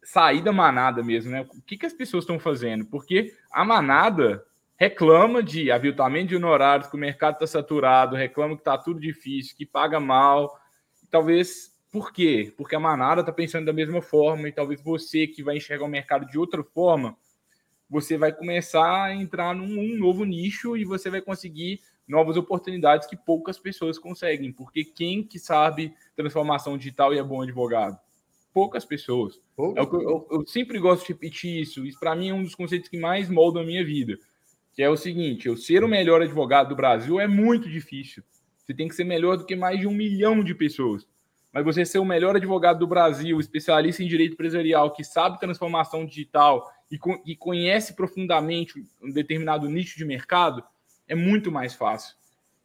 [0.04, 1.42] sair da manada mesmo, né?
[1.42, 2.86] O que, que as pessoas estão fazendo?
[2.86, 4.46] Porque a manada
[4.78, 9.58] reclama de aviltamento de honorários, que o mercado está saturado, reclama que está tudo difícil,
[9.58, 10.56] que paga mal.
[11.10, 12.54] Talvez por quê?
[12.56, 15.90] Porque a manada está pensando da mesma forma e talvez você que vai enxergar o
[15.90, 17.18] mercado de outra forma
[17.90, 23.08] você vai começar a entrar num um novo nicho e você vai conseguir novas oportunidades
[23.08, 28.00] que poucas pessoas conseguem, porque quem que sabe transformação digital e é bom advogado?
[28.54, 29.36] Poucas pessoas.
[29.36, 31.86] É eu, eu, eu, sempre gosto de repetir isso.
[31.86, 34.18] Isso para mim é um dos conceitos que mais moldam a minha vida,
[34.74, 38.24] que é o seguinte: eu ser o melhor advogado do Brasil é muito difícil.
[38.58, 41.08] Você tem que ser melhor do que mais de um milhão de pessoas.
[41.54, 46.06] Mas você ser o melhor advogado do Brasil, especialista em direito empresarial, que sabe transformação
[46.06, 50.64] digital e, e conhece profundamente um determinado nicho de mercado,
[51.08, 52.16] é muito mais fácil.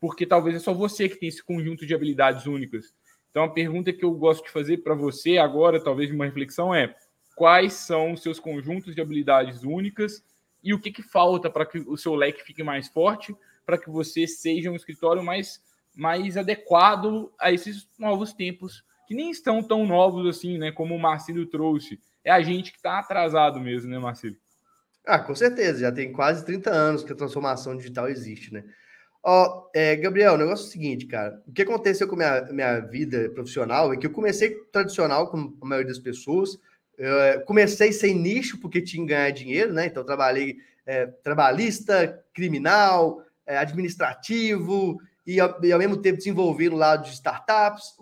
[0.01, 2.95] Porque talvez é só você que tem esse conjunto de habilidades únicas.
[3.31, 6.95] Então, a pergunta que eu gosto de fazer para você agora, talvez uma reflexão, é:
[7.35, 10.25] quais são os seus conjuntos de habilidades únicas
[10.63, 13.91] e o que, que falta para que o seu leque fique mais forte, para que
[13.91, 15.63] você seja um escritório mais,
[15.95, 20.71] mais adequado a esses novos tempos, que nem estão tão novos assim, né?
[20.71, 22.01] Como o Marcílio trouxe.
[22.25, 24.39] É a gente que está atrasado mesmo, né, Marcílio?
[25.05, 28.65] Ah, com certeza, já tem quase 30 anos que a transformação digital existe, né?
[29.25, 31.41] Ó, é, Gabriel, o negócio é o seguinte, cara.
[31.47, 35.57] O que aconteceu com a minha, minha vida profissional é que eu comecei tradicional, como
[35.61, 36.59] a maioria das pessoas.
[36.99, 39.87] Eu é, comecei sem nicho, porque tinha que ganhar dinheiro, né?
[39.87, 46.77] Então, trabalhei é, trabalhista, criminal, é, administrativo, e ao, e ao, mesmo tempo desenvolvi no
[46.77, 47.95] lado de startups.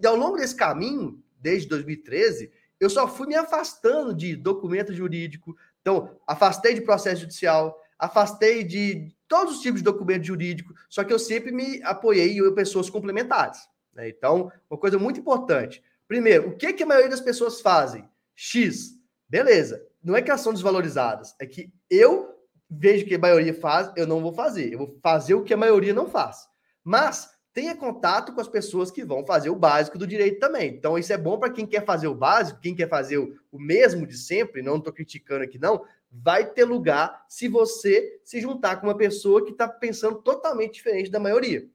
[0.00, 2.50] E ao longo desse caminho, desde 2013,
[2.80, 9.14] eu só fui me afastando de documento jurídico, então, afastei de processo judicial, afastei de
[9.28, 13.60] todos os tipos de documento jurídico, só que eu sempre me apoiei em pessoas complementares.
[13.94, 14.08] Né?
[14.08, 15.82] Então, uma coisa muito importante.
[16.06, 18.08] Primeiro, o que, que a maioria das pessoas fazem?
[18.34, 18.96] X.
[19.28, 19.84] Beleza.
[20.02, 22.36] Não é que elas são desvalorizadas, é que eu
[22.68, 24.72] vejo que a maioria faz, eu não vou fazer.
[24.72, 26.46] Eu vou fazer o que a maioria não faz.
[26.84, 30.74] Mas tenha contato com as pessoas que vão fazer o básico do direito também.
[30.74, 33.58] Então, isso é bom para quem quer fazer o básico, quem quer fazer o, o
[33.58, 35.82] mesmo de sempre, não estou criticando aqui, não.
[36.12, 41.10] Vai ter lugar se você se juntar com uma pessoa que está pensando totalmente diferente
[41.10, 41.66] da maioria.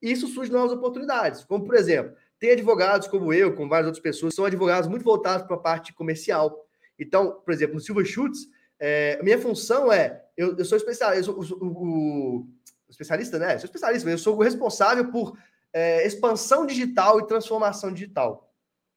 [0.00, 4.34] Isso surge novas oportunidades, como por exemplo, tem advogados como eu, como várias outras pessoas,
[4.34, 6.66] são advogados muito voltados para a parte comercial.
[6.98, 11.42] Então, por exemplo, no Silva Schutz, é, minha função é, eu, eu sou especialista, eu
[11.42, 12.48] sou, o, o,
[12.96, 13.54] especialista, né?
[13.54, 15.36] Eu sou especialista, eu sou o responsável por
[15.72, 18.46] é, expansão digital e transformação digital.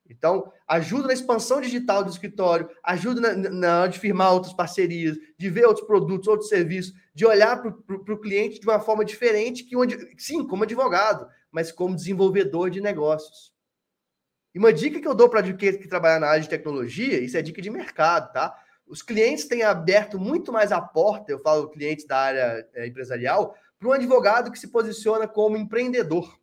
[0.09, 5.49] Então, ajuda na expansão digital do escritório, ajuda na, na de firmar outras parcerias, de
[5.49, 9.75] ver outros produtos, outros serviços, de olhar para o cliente de uma forma diferente que,
[9.75, 13.53] onde, sim, como advogado, mas como desenvolvedor de negócios.
[14.55, 17.37] E uma dica que eu dou para advogados que trabalham na área de tecnologia, isso
[17.37, 18.57] é dica de mercado, tá?
[18.87, 23.55] Os clientes têm aberto muito mais a porta, eu falo clientes da área é, empresarial,
[23.79, 26.37] para um advogado que se posiciona como empreendedor.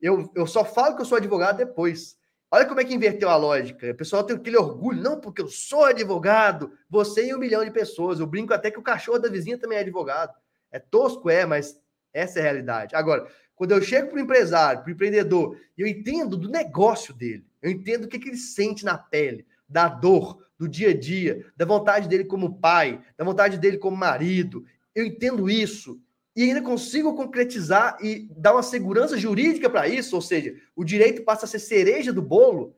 [0.00, 2.16] Eu, eu só falo que eu sou advogado depois.
[2.50, 3.90] Olha como é que inverteu a lógica.
[3.90, 7.70] O pessoal tem aquele orgulho, não, porque eu sou advogado, você e um milhão de
[7.70, 8.18] pessoas.
[8.18, 10.34] Eu brinco até que o cachorro da vizinha também é advogado.
[10.72, 11.78] É tosco, é, mas
[12.12, 12.96] essa é a realidade.
[12.96, 17.44] Agora, quando eu chego para o empresário, para o empreendedor, eu entendo do negócio dele,
[17.60, 21.44] eu entendo o que, que ele sente na pele, da dor, do dia a dia,
[21.56, 24.64] da vontade dele como pai, da vontade dele como marido.
[24.94, 26.00] Eu entendo isso
[26.38, 31.24] e ainda consigo concretizar e dar uma segurança jurídica para isso, ou seja, o direito
[31.24, 32.76] passa a ser cereja do bolo,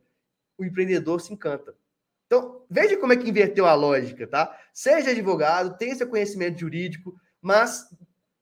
[0.56, 1.74] o empreendedor se encanta.
[2.24, 4.58] Então, veja como é que inverteu a lógica, tá?
[4.72, 7.86] Seja advogado, tenha seu conhecimento jurídico, mas,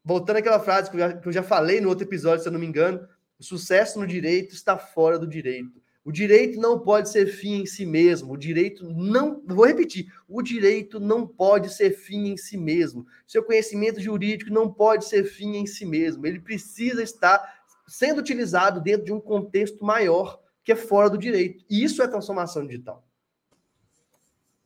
[0.04, 2.52] voltando àquela frase que eu já, que eu já falei no outro episódio, se eu
[2.52, 3.04] não me engano,
[3.40, 5.82] o sucesso no direito está fora do direito.
[6.08, 8.32] O direito não pode ser fim em si mesmo.
[8.32, 9.42] O direito não.
[9.46, 13.06] Vou repetir: o direito não pode ser fim em si mesmo.
[13.26, 16.26] Seu conhecimento jurídico não pode ser fim em si mesmo.
[16.26, 21.62] Ele precisa estar sendo utilizado dentro de um contexto maior que é fora do direito.
[21.68, 23.06] E isso é transformação digital.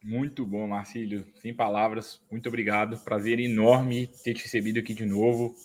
[0.01, 1.27] Muito bom, Marcílio.
[1.41, 2.99] Sem palavras, muito obrigado.
[2.99, 5.57] Prazer enorme ter te recebido aqui de novo.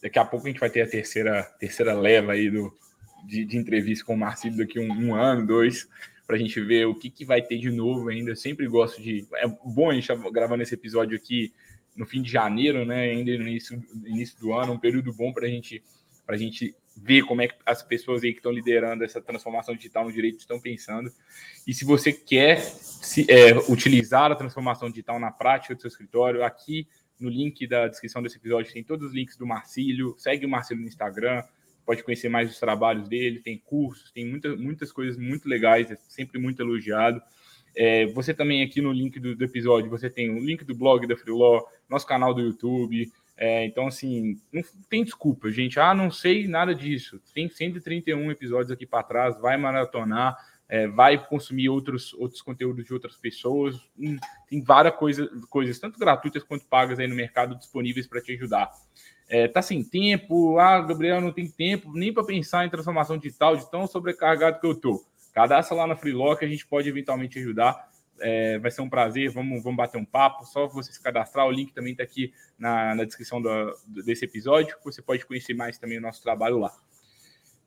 [0.00, 2.72] Daqui a pouco a gente vai ter a terceira, terceira leva aí do,
[3.24, 5.88] de, de entrevista com o Marcelo daqui um, um ano, dois,
[6.26, 8.30] para a gente ver o que, que vai ter de novo ainda.
[8.30, 9.26] Eu sempre gosto de.
[9.36, 11.52] É bom a gente estar tá gravando esse episódio aqui
[11.96, 13.04] no fim de janeiro, né?
[13.04, 15.82] Ainda no início, início do ano, um período bom para gente,
[16.28, 20.04] a gente ver como é que as pessoas aí que estão liderando essa transformação digital
[20.04, 21.12] no direito estão pensando.
[21.66, 26.42] E se você quer se, é, utilizar a transformação digital na prática do seu escritório,
[26.42, 26.86] aqui
[27.20, 30.14] no link da descrição desse episódio tem todos os links do Marcílio.
[30.18, 31.42] Segue o Marcílio no Instagram,
[31.86, 35.96] pode conhecer mais os trabalhos dele, tem cursos, tem muita, muitas coisas muito legais, é
[36.08, 37.22] sempre muito elogiado.
[37.76, 41.06] É, você também aqui no link do, do, episódio, você tem o link do blog
[41.06, 43.10] da Freelaw, nosso canal do YouTube.
[43.36, 45.78] É, então, assim, não tem desculpa, gente.
[45.78, 47.20] Ah, não sei nada disso.
[47.32, 50.36] Tem 131 episódios aqui para trás, vai maratonar,
[50.68, 53.76] é, vai consumir outros, outros conteúdos de outras pessoas.
[53.96, 54.16] Hum,
[54.48, 58.72] tem várias coisas, coisas, tanto gratuitas quanto pagas aí no mercado disponíveis para te ajudar
[59.28, 63.56] é, tá sem tempo, ah, Gabriel não tem tempo nem para pensar em transformação digital,
[63.56, 65.04] de tão sobrecarregado que eu tô.
[65.32, 67.90] Cadastra lá na Freelock, a gente pode eventualmente ajudar.
[68.18, 70.46] É, vai ser um prazer, vamos, vamos bater um papo.
[70.46, 74.76] Só você se cadastrar, o link também está aqui na, na descrição do, desse episódio.
[74.84, 76.72] Você pode conhecer mais também o nosso trabalho lá.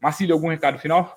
[0.02, 1.16] Marcílio, algum recado final?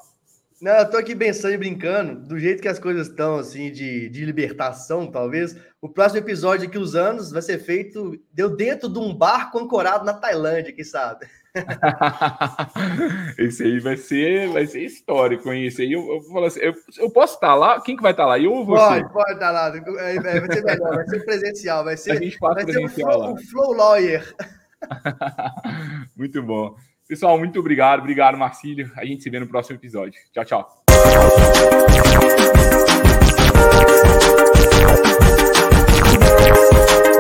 [0.62, 4.08] Não, eu tô aqui pensando e brincando, do jeito que as coisas estão, assim, de,
[4.08, 5.56] de libertação, talvez.
[5.80, 10.04] O próximo episódio aqui, os anos, vai ser feito deu dentro de um barco ancorado
[10.04, 11.26] na Tailândia, quem sabe?
[13.36, 15.66] esse aí vai ser, vai ser histórico, hein?
[15.66, 17.80] Esse aí eu, eu falo assim, eu, eu, posso estar lá?
[17.80, 18.38] Quem que vai estar lá?
[18.38, 19.02] Eu ou você?
[19.02, 19.72] Pode, pode estar lá.
[19.98, 22.12] É, é, vai ser melhor, vai ser presencial, vai ser.
[22.12, 23.32] A gente faz presencial o flow, lá.
[23.32, 24.34] O Flow Lawyer.
[26.16, 26.76] muito bom.
[27.12, 28.00] Pessoal, muito obrigado.
[28.00, 28.90] Obrigado, Marcílio.
[28.96, 30.18] A gente se vê no próximo episódio.
[30.32, 32.01] Tchau, tchau.